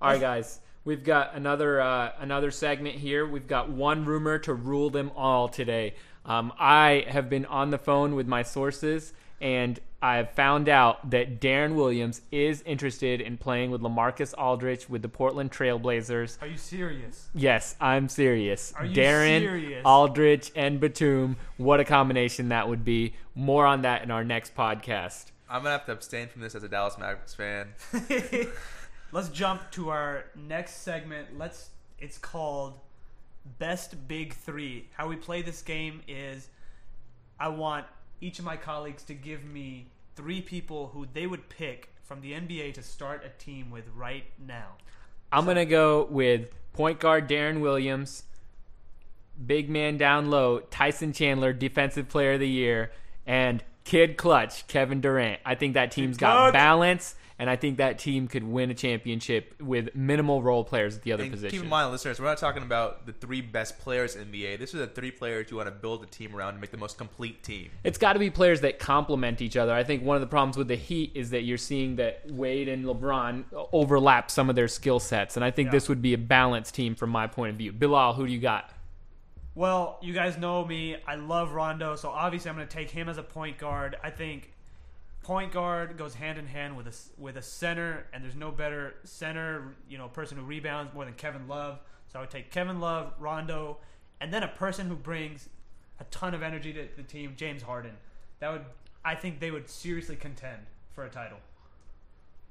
right, 0.00 0.18
guys, 0.20 0.60
we've 0.84 1.04
got 1.04 1.34
another 1.34 1.80
uh, 1.80 2.12
another 2.18 2.50
segment 2.50 2.96
here. 2.96 3.26
We've 3.26 3.46
got 3.46 3.70
one 3.70 4.04
rumor 4.04 4.38
to 4.40 4.54
rule 4.54 4.90
them 4.90 5.10
all 5.16 5.48
today. 5.48 5.94
Um, 6.24 6.52
I 6.58 7.04
have 7.08 7.28
been 7.28 7.46
on 7.46 7.70
the 7.70 7.78
phone 7.78 8.14
with 8.14 8.26
my 8.28 8.42
sources, 8.42 9.12
and 9.40 9.80
I've 10.00 10.30
found 10.32 10.68
out 10.68 11.10
that 11.10 11.40
Deron 11.40 11.74
Williams 11.74 12.22
is 12.30 12.62
interested 12.62 13.20
in 13.20 13.38
playing 13.38 13.70
with 13.70 13.80
LaMarcus 13.80 14.34
Aldridge 14.36 14.88
with 14.88 15.02
the 15.02 15.08
Portland 15.08 15.50
Trailblazers. 15.52 16.40
Are 16.42 16.46
you 16.46 16.56
serious? 16.56 17.28
Yes, 17.34 17.76
I'm 17.80 18.08
serious. 18.08 18.72
Are 18.76 18.84
you 18.84 18.94
Darren, 18.94 19.40
serious? 19.40 19.82
Aldridge, 19.84 20.52
and 20.54 20.80
Batum. 20.80 21.36
What 21.56 21.80
a 21.80 21.84
combination 21.84 22.48
that 22.48 22.68
would 22.68 22.84
be. 22.84 23.14
More 23.34 23.66
on 23.66 23.82
that 23.82 24.02
in 24.02 24.10
our 24.10 24.24
next 24.24 24.54
podcast. 24.56 25.26
I'm 25.48 25.64
gonna 25.64 25.70
have 25.70 25.86
to 25.86 25.92
abstain 25.92 26.28
from 26.28 26.40
this 26.40 26.54
as 26.54 26.62
a 26.62 26.68
Dallas 26.68 26.96
Mavericks 26.98 27.34
fan. 27.34 27.74
Let's 29.12 29.28
jump 29.28 29.70
to 29.72 29.90
our 29.90 30.24
next 30.34 30.82
segment. 30.82 31.38
Let's. 31.38 31.68
It's 31.98 32.18
called 32.18 32.80
Best 33.58 34.08
Big 34.08 34.32
Three. 34.32 34.88
How 34.94 35.06
we 35.06 35.16
play 35.16 35.42
this 35.42 35.62
game 35.62 36.00
is, 36.08 36.48
I 37.38 37.48
want 37.48 37.86
each 38.20 38.38
of 38.38 38.44
my 38.44 38.56
colleagues 38.56 39.02
to 39.04 39.14
give 39.14 39.44
me 39.44 39.88
three 40.16 40.40
people 40.40 40.90
who 40.94 41.06
they 41.12 41.26
would 41.26 41.48
pick 41.48 41.90
from 42.02 42.20
the 42.20 42.32
NBA 42.32 42.74
to 42.74 42.82
start 42.82 43.24
a 43.24 43.28
team 43.42 43.70
with 43.70 43.84
right 43.94 44.24
now. 44.38 44.76
I'm 45.30 45.44
going 45.44 45.56
to 45.56 45.66
go 45.66 46.04
with 46.10 46.50
point 46.72 46.98
guard 47.00 47.28
Deron 47.28 47.60
Williams, 47.60 48.24
big 49.46 49.68
man 49.68 49.96
down 49.96 50.30
low, 50.30 50.60
Tyson 50.60 51.12
Chandler, 51.12 51.52
defensive 51.52 52.08
player 52.08 52.32
of 52.32 52.40
the 52.40 52.48
year, 52.48 52.92
and 53.26 53.62
kid 53.84 54.16
clutch, 54.16 54.66
Kevin 54.66 55.00
Durant. 55.00 55.40
I 55.44 55.54
think 55.54 55.74
that 55.74 55.90
team's 55.90 56.16
got 56.16 56.52
balance, 56.52 57.14
and 57.42 57.50
I 57.50 57.56
think 57.56 57.78
that 57.78 57.98
team 57.98 58.28
could 58.28 58.44
win 58.44 58.70
a 58.70 58.74
championship 58.74 59.60
with 59.60 59.96
minimal 59.96 60.44
role 60.44 60.62
players 60.62 60.94
at 60.96 61.02
the 61.02 61.10
other 61.12 61.24
And 61.24 61.32
position. 61.32 61.50
keep 61.50 61.64
in 61.64 61.68
mind, 61.68 61.90
listeners, 61.90 62.20
we're 62.20 62.26
not 62.26 62.38
talking 62.38 62.62
about 62.62 63.04
the 63.04 63.12
three 63.12 63.40
best 63.40 63.80
players 63.80 64.14
in 64.14 64.30
the 64.30 64.44
NBA. 64.44 64.60
This 64.60 64.74
is 64.74 64.78
the 64.78 64.86
three 64.86 65.10
players 65.10 65.50
you 65.50 65.56
want 65.56 65.66
to 65.66 65.72
build 65.74 66.04
a 66.04 66.06
team 66.06 66.36
around 66.36 66.54
to 66.54 66.60
make 66.60 66.70
the 66.70 66.76
most 66.76 66.98
complete 66.98 67.42
team. 67.42 67.70
It's 67.82 67.98
got 67.98 68.12
to 68.12 68.20
be 68.20 68.30
players 68.30 68.60
that 68.60 68.78
complement 68.78 69.42
each 69.42 69.56
other. 69.56 69.72
I 69.74 69.82
think 69.82 70.04
one 70.04 70.14
of 70.14 70.20
the 70.20 70.28
problems 70.28 70.56
with 70.56 70.68
the 70.68 70.76
Heat 70.76 71.10
is 71.16 71.30
that 71.30 71.42
you're 71.42 71.58
seeing 71.58 71.96
that 71.96 72.30
Wade 72.30 72.68
and 72.68 72.84
LeBron 72.84 73.42
overlap 73.72 74.30
some 74.30 74.48
of 74.48 74.54
their 74.54 74.68
skill 74.68 75.00
sets, 75.00 75.34
and 75.36 75.44
I 75.44 75.50
think 75.50 75.66
Yeah. 75.66 75.72
this 75.72 75.88
would 75.88 76.00
be 76.00 76.14
a 76.14 76.18
balanced 76.18 76.76
team 76.76 76.94
from 76.94 77.10
my 77.10 77.26
point 77.26 77.50
of 77.50 77.56
view. 77.56 77.72
Bilal, 77.72 78.12
who 78.14 78.24
do 78.24 78.32
you 78.32 78.38
got? 78.38 78.70
Well, 79.56 79.98
you 80.00 80.14
guys 80.14 80.38
know 80.38 80.64
me. 80.64 80.94
I 81.08 81.16
love 81.16 81.54
Rondo, 81.54 81.96
so 81.96 82.08
obviously 82.10 82.50
I'm 82.50 82.54
going 82.56 82.68
to 82.68 82.72
take 82.72 82.88
him 82.90 83.08
as 83.08 83.18
a 83.18 83.22
point 83.24 83.58
guard. 83.58 83.96
I 84.04 84.10
think 84.10 84.52
point 85.22 85.52
guard 85.52 85.96
goes 85.96 86.14
hand 86.14 86.38
in 86.38 86.46
hand 86.46 86.76
with 86.76 86.86
a 86.86 87.20
with 87.20 87.36
a 87.36 87.42
center, 87.42 88.06
and 88.12 88.22
there's 88.24 88.36
no 88.36 88.50
better 88.50 88.94
center, 89.04 89.74
you 89.88 89.98
know, 89.98 90.08
person 90.08 90.36
who 90.38 90.44
rebounds 90.44 90.92
more 90.94 91.04
than 91.04 91.14
Kevin 91.14 91.48
Love. 91.48 91.78
So 92.12 92.18
I 92.18 92.22
would 92.22 92.30
take 92.30 92.50
Kevin 92.50 92.80
Love, 92.80 93.12
Rondo, 93.18 93.78
and 94.20 94.32
then 94.32 94.42
a 94.42 94.48
person 94.48 94.88
who 94.88 94.96
brings 94.96 95.48
a 96.00 96.04
ton 96.04 96.34
of 96.34 96.42
energy 96.42 96.72
to 96.72 96.88
the 96.96 97.02
team, 97.02 97.34
James 97.36 97.62
Harden. 97.62 97.92
That 98.40 98.50
would, 98.52 98.64
I 99.04 99.14
think, 99.14 99.40
they 99.40 99.50
would 99.50 99.68
seriously 99.70 100.16
contend 100.16 100.58
for 100.94 101.04
a 101.04 101.08
title. 101.08 101.38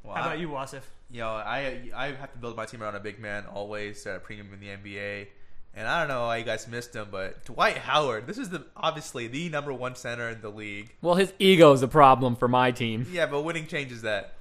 Well, 0.03 0.15
How 0.15 0.21
I- 0.21 0.25
about 0.27 0.39
you, 0.39 0.49
Wasif? 0.49 0.81
Know, 1.11 1.27
I 1.27 1.89
I 1.93 2.07
have 2.13 2.31
to 2.31 2.37
build 2.39 2.55
my 2.55 2.65
team 2.65 2.81
around 2.81 2.95
a 2.95 2.99
big 3.01 3.19
man 3.19 3.45
always 3.45 4.07
at 4.07 4.15
a 4.15 4.19
premium 4.19 4.53
in 4.53 4.59
the 4.61 4.69
NBA. 4.69 5.27
And 5.73 5.87
I 5.87 5.99
don't 5.99 6.09
know 6.09 6.25
why 6.25 6.37
you 6.37 6.43
guys 6.43 6.67
missed 6.67 6.93
him, 6.95 7.07
but 7.09 7.45
Dwight 7.45 7.77
Howard, 7.77 8.27
this 8.27 8.37
is 8.37 8.49
the 8.49 8.65
obviously 8.75 9.27
the 9.27 9.47
number 9.49 9.71
one 9.71 9.95
center 9.95 10.27
in 10.29 10.41
the 10.41 10.49
league. 10.49 10.93
Well, 11.01 11.15
his 11.15 11.33
ego 11.39 11.71
is 11.71 11.81
a 11.81 11.87
problem 11.87 12.35
for 12.35 12.49
my 12.49 12.71
team. 12.71 13.07
Yeah, 13.11 13.25
but 13.25 13.43
winning 13.43 13.67
changes 13.67 14.01
that. 14.01 14.33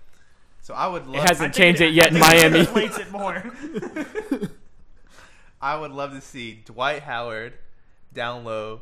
So 0.62 0.75
I 0.75 0.88
would 0.88 1.07
love. 1.07 1.25
It 1.25 1.29
hasn't 1.29 1.55
I 1.55 1.57
changed 1.57 1.81
it 1.81 1.95
yet 1.95 2.09
in 2.09 2.14
think 2.14 2.27
Miami. 2.27 2.59
inflates 2.61 2.99
it 2.99 3.11
more. 3.12 3.45
I 5.62 5.77
would 5.77 5.93
love 5.93 6.12
to 6.12 6.21
see 6.21 6.62
Dwight 6.64 7.03
Howard 7.03 7.55
down 8.12 8.45
low, 8.45 8.81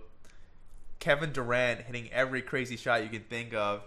Kevin 1.00 1.32
Durant 1.32 1.82
hitting 1.82 2.08
every 2.12 2.40
crazy 2.40 2.76
shot 2.76 3.02
you 3.02 3.08
can 3.08 3.22
think 3.22 3.52
of, 3.52 3.82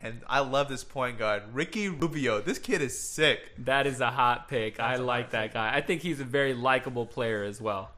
and 0.00 0.20
I 0.26 0.40
love 0.40 0.68
this 0.68 0.84
point 0.84 1.18
guard, 1.18 1.42
Ricky 1.52 1.88
Rubio. 1.88 2.40
This 2.40 2.58
kid 2.58 2.82
is 2.82 2.98
sick. 2.98 3.52
That 3.58 3.86
is 3.86 4.00
a 4.00 4.10
hot 4.10 4.48
pick. 4.48 4.78
I 4.80 4.90
That's 4.90 5.00
a 5.00 5.04
like 5.04 5.24
hot 5.26 5.32
that 5.32 5.54
guy. 5.54 5.74
I 5.74 5.80
think 5.80 6.02
he's 6.02 6.20
a 6.20 6.24
very 6.24 6.54
likable 6.54 7.06
player 7.06 7.42
as 7.42 7.60
well. 7.60 7.90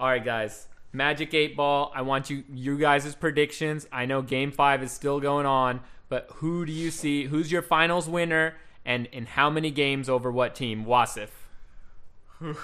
All 0.00 0.08
right, 0.08 0.24
guys. 0.24 0.66
Magic 0.94 1.34
8 1.34 1.54
Ball. 1.58 1.92
I 1.94 2.00
want 2.00 2.30
you 2.30 2.42
you 2.50 2.78
guys' 2.78 3.14
predictions. 3.14 3.86
I 3.92 4.06
know 4.06 4.22
game 4.22 4.50
5 4.50 4.82
is 4.82 4.92
still 4.92 5.20
going 5.20 5.44
on, 5.44 5.82
but 6.08 6.26
who 6.36 6.64
do 6.64 6.72
you 6.72 6.90
see? 6.90 7.24
Who's 7.24 7.52
your 7.52 7.60
finals 7.60 8.08
winner 8.08 8.54
and 8.82 9.04
in 9.12 9.26
how 9.26 9.50
many 9.50 9.70
games 9.70 10.08
over 10.08 10.32
what 10.32 10.54
team? 10.54 10.86
Wasif. 10.86 11.28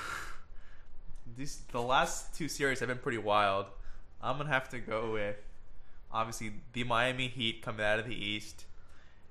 These 1.37 1.61
the 1.73 1.83
last 1.83 2.35
two 2.35 2.49
series 2.49 2.81
have 2.81 2.89
been 2.89 2.97
pretty 2.97 3.19
wild. 3.19 3.67
I'm 4.23 4.39
gonna 4.39 4.49
have 4.49 4.71
to 4.71 4.79
go 4.79 5.13
with 5.13 5.37
obviously 6.11 6.53
the 6.73 6.85
Miami 6.85 7.29
Heat 7.29 7.61
coming 7.61 7.85
out 7.85 7.99
of 7.99 8.07
the 8.07 8.15
East, 8.15 8.65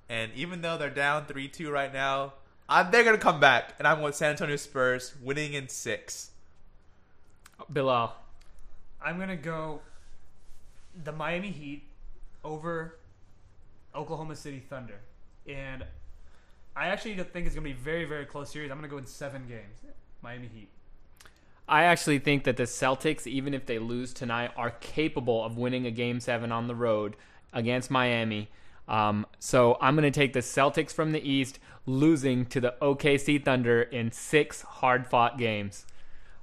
and 0.07 0.31
even 0.35 0.61
though 0.61 0.77
they're 0.77 0.91
down 0.91 1.25
three 1.25 1.47
two 1.47 1.71
right 1.71 1.91
now, 1.91 2.33
I, 2.69 2.83
they're 2.83 3.03
gonna 3.03 3.17
come 3.17 3.39
back, 3.39 3.73
and 3.79 3.87
I'm 3.87 4.03
with 4.03 4.13
San 4.13 4.29
Antonio 4.29 4.57
Spurs 4.57 5.15
winning 5.23 5.53
in 5.53 5.69
six. 5.69 6.29
Bilal. 7.69 8.15
I'm 9.03 9.19
gonna 9.19 9.35
go 9.35 9.81
the 11.03 11.11
Miami 11.11 11.51
Heat 11.51 11.83
over 12.43 12.97
Oklahoma 13.93 14.35
City 14.35 14.63
Thunder, 14.69 14.99
and 15.47 15.83
I 16.75 16.87
actually 16.87 17.15
think 17.15 17.45
it's 17.45 17.55
gonna 17.55 17.65
be 17.65 17.71
a 17.71 17.75
very 17.75 18.05
very 18.05 18.25
close 18.25 18.51
series. 18.51 18.71
I'm 18.71 18.77
gonna 18.77 18.87
go 18.87 18.97
in 18.97 19.05
seven 19.05 19.47
games. 19.47 19.79
Miami 20.21 20.49
Heat. 20.53 20.69
I 21.67 21.83
actually 21.83 22.19
think 22.19 22.43
that 22.43 22.57
the 22.57 22.63
Celtics, 22.63 23.25
even 23.25 23.53
if 23.53 23.65
they 23.65 23.79
lose 23.79 24.13
tonight, 24.13 24.51
are 24.55 24.71
capable 24.71 25.43
of 25.43 25.57
winning 25.57 25.85
a 25.85 25.91
game 25.91 26.19
seven 26.19 26.51
on 26.51 26.67
the 26.67 26.75
road 26.75 27.15
against 27.53 27.89
Miami. 27.89 28.49
Um, 28.87 29.25
so 29.39 29.77
I'm 29.81 29.95
going 29.95 30.11
to 30.11 30.11
take 30.11 30.33
the 30.33 30.41
Celtics 30.41 30.91
from 30.91 31.11
the 31.11 31.27
East, 31.27 31.59
losing 31.87 32.45
to 32.47 32.59
the 32.59 32.75
OKC 32.81 33.43
Thunder 33.43 33.81
in 33.81 34.11
six 34.11 34.61
hard 34.61 35.07
fought 35.07 35.39
games. 35.39 35.87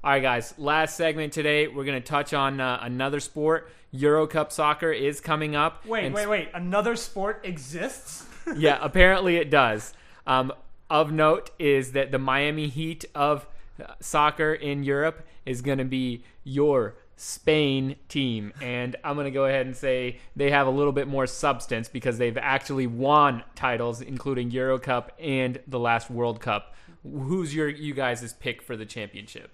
All 0.04 0.10
right, 0.10 0.20
guys, 0.20 0.52
last 0.58 0.96
segment 0.96 1.32
today. 1.32 1.68
We're 1.68 1.84
going 1.84 2.02
to 2.02 2.04
touch 2.04 2.34
on 2.34 2.60
uh, 2.60 2.80
another 2.82 3.20
sport. 3.20 3.70
Euro 3.92 4.26
Cup 4.26 4.50
soccer 4.50 4.90
is 4.90 5.20
coming 5.20 5.54
up. 5.54 5.86
Wait, 5.86 6.12
wait, 6.12 6.26
wait! 6.26 6.48
Another 6.54 6.96
sport 6.96 7.42
exists? 7.44 8.26
yeah, 8.56 8.80
apparently 8.80 9.36
it 9.36 9.48
does. 9.48 9.94
Um, 10.26 10.52
of 10.90 11.12
note 11.12 11.52
is 11.60 11.92
that 11.92 12.10
the 12.10 12.18
Miami 12.18 12.66
Heat 12.66 13.04
of 13.14 13.46
uh, 13.80 13.92
soccer 14.00 14.52
in 14.52 14.82
Europe 14.82 15.24
is 15.46 15.62
going 15.62 15.78
to 15.78 15.84
be 15.84 16.24
your 16.42 16.96
Spain 17.14 17.94
team. 18.08 18.52
And 18.60 18.96
I'm 19.04 19.14
going 19.14 19.26
to 19.26 19.30
go 19.30 19.44
ahead 19.44 19.66
and 19.66 19.76
say 19.76 20.18
they 20.34 20.50
have 20.50 20.66
a 20.66 20.70
little 20.70 20.90
bit 20.90 21.06
more 21.06 21.28
substance 21.28 21.88
because 21.88 22.18
they've 22.18 22.36
actually 22.38 22.88
won 22.88 23.44
titles, 23.54 24.00
including 24.00 24.50
Euro 24.50 24.80
Cup 24.80 25.12
and 25.20 25.60
the 25.68 25.78
last 25.78 26.10
World 26.10 26.40
Cup. 26.40 26.74
Who's 27.04 27.54
your 27.54 27.68
you 27.68 27.94
guys' 27.94 28.32
pick 28.32 28.62
for 28.62 28.76
the 28.76 28.84
championship? 28.84 29.52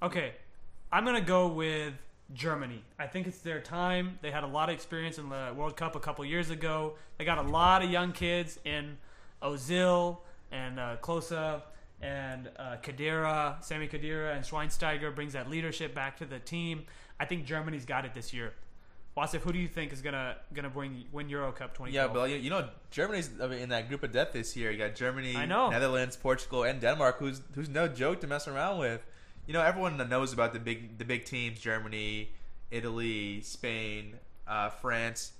Okay, 0.00 0.32
I'm 0.92 1.04
gonna 1.04 1.20
go 1.20 1.48
with 1.48 1.92
Germany. 2.32 2.84
I 3.00 3.06
think 3.08 3.26
it's 3.26 3.38
their 3.38 3.60
time. 3.60 4.18
They 4.22 4.30
had 4.30 4.44
a 4.44 4.46
lot 4.46 4.68
of 4.68 4.74
experience 4.74 5.18
in 5.18 5.28
the 5.28 5.52
World 5.56 5.76
Cup 5.76 5.96
a 5.96 6.00
couple 6.00 6.24
years 6.24 6.50
ago. 6.50 6.94
They 7.16 7.24
got 7.24 7.38
a 7.38 7.42
lot 7.42 7.82
of 7.82 7.90
young 7.90 8.12
kids 8.12 8.60
in 8.64 8.98
Ozil 9.42 10.18
and 10.52 10.78
uh, 10.78 10.96
Klose, 11.02 11.62
and 12.00 12.48
uh, 12.56 12.76
Khedira, 12.80 13.62
Sami 13.64 13.88
Khedira, 13.88 14.36
and 14.36 14.44
Schweinsteiger 14.44 15.12
brings 15.12 15.32
that 15.32 15.50
leadership 15.50 15.96
back 15.96 16.16
to 16.18 16.26
the 16.26 16.38
team. 16.38 16.84
I 17.18 17.24
think 17.24 17.44
Germany's 17.44 17.84
got 17.84 18.04
it 18.04 18.14
this 18.14 18.32
year. 18.32 18.52
Wasif, 19.16 19.40
who 19.40 19.52
do 19.52 19.58
you 19.58 19.66
think 19.66 19.92
is 19.92 20.00
gonna 20.00 20.36
gonna 20.54 20.70
bring 20.70 21.06
win 21.10 21.28
Euro 21.28 21.50
Cup 21.50 21.74
2012? 21.74 21.92
Yeah, 21.92 22.06
but 22.06 22.30
you, 22.30 22.36
you 22.36 22.50
know 22.50 22.68
Germany's 22.92 23.30
in 23.40 23.70
that 23.70 23.88
group 23.88 24.04
of 24.04 24.12
death 24.12 24.32
this 24.32 24.56
year. 24.56 24.70
You 24.70 24.78
got 24.78 24.94
Germany, 24.94 25.34
I 25.34 25.44
know. 25.44 25.70
Netherlands, 25.70 26.16
Portugal, 26.16 26.62
and 26.62 26.80
Denmark, 26.80 27.18
who's 27.18 27.42
who's 27.56 27.68
no 27.68 27.88
joke 27.88 28.20
to 28.20 28.28
mess 28.28 28.46
around 28.46 28.78
with. 28.78 29.04
You 29.48 29.54
know, 29.54 29.62
everyone 29.62 29.96
knows 30.10 30.34
about 30.34 30.52
the 30.52 30.58
big 30.60 30.98
the 30.98 31.06
big 31.06 31.24
teams: 31.24 31.58
Germany, 31.58 32.28
Italy, 32.70 33.40
Spain, 33.40 34.18
uh, 34.46 34.68
France. 34.68 35.32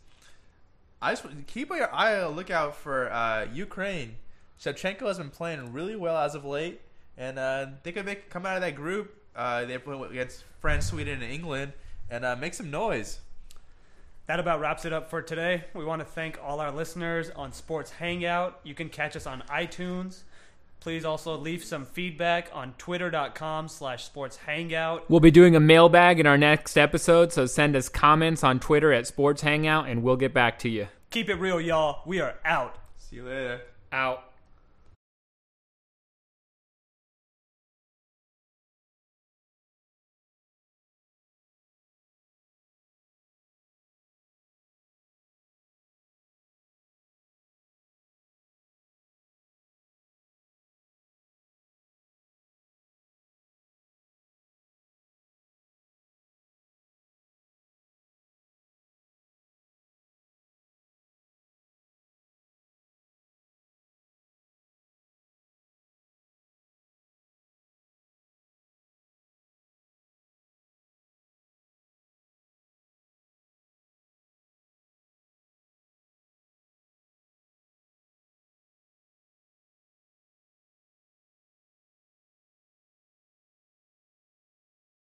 I 1.02 1.12
just 1.12 1.26
keep 1.46 1.68
your 1.68 1.94
eye 1.94 2.24
lookout 2.26 2.74
for 2.74 3.12
uh, 3.12 3.46
Ukraine. 3.52 4.16
Shevchenko 4.58 5.02
has 5.02 5.18
been 5.18 5.28
playing 5.28 5.74
really 5.74 5.94
well 5.94 6.16
as 6.16 6.34
of 6.34 6.46
late, 6.46 6.80
and 7.18 7.38
uh, 7.38 7.66
they 7.82 7.92
could 7.92 8.06
make 8.06 8.30
come 8.30 8.46
out 8.46 8.56
of 8.56 8.62
that 8.62 8.76
group. 8.76 9.14
Uh, 9.36 9.66
they 9.66 9.76
play 9.76 10.00
against 10.10 10.42
France, 10.58 10.86
Sweden, 10.86 11.22
and 11.22 11.30
England, 11.30 11.74
and 12.08 12.24
uh, 12.24 12.34
make 12.34 12.54
some 12.54 12.70
noise. 12.70 13.20
That 14.24 14.40
about 14.40 14.58
wraps 14.60 14.86
it 14.86 14.92
up 14.94 15.10
for 15.10 15.20
today. 15.20 15.64
We 15.74 15.84
want 15.84 16.00
to 16.00 16.06
thank 16.06 16.38
all 16.42 16.60
our 16.60 16.72
listeners 16.72 17.28
on 17.36 17.52
Sports 17.52 17.90
Hangout. 17.90 18.60
You 18.64 18.74
can 18.74 18.88
catch 18.88 19.16
us 19.16 19.26
on 19.26 19.42
iTunes. 19.50 20.22
Please 20.80 21.04
also 21.04 21.36
leave 21.36 21.64
some 21.64 21.84
feedback 21.84 22.50
on 22.52 22.74
twitter.com 22.78 23.68
slash 23.68 24.04
sports 24.04 24.36
hangout. 24.36 25.08
We'll 25.10 25.20
be 25.20 25.30
doing 25.30 25.56
a 25.56 25.60
mailbag 25.60 26.20
in 26.20 26.26
our 26.26 26.38
next 26.38 26.78
episode, 26.78 27.32
so 27.32 27.46
send 27.46 27.74
us 27.76 27.88
comments 27.88 28.44
on 28.44 28.60
Twitter 28.60 28.92
at 28.92 29.06
Sports 29.06 29.42
Hangout, 29.42 29.88
and 29.88 30.02
we'll 30.02 30.16
get 30.16 30.32
back 30.32 30.58
to 30.60 30.68
you. 30.68 30.88
Keep 31.10 31.30
it 31.30 31.34
real, 31.34 31.60
y'all. 31.60 32.02
We 32.06 32.20
are 32.20 32.36
out. 32.44 32.76
See 32.96 33.16
you 33.16 33.24
later. 33.24 33.62
Out. 33.90 34.24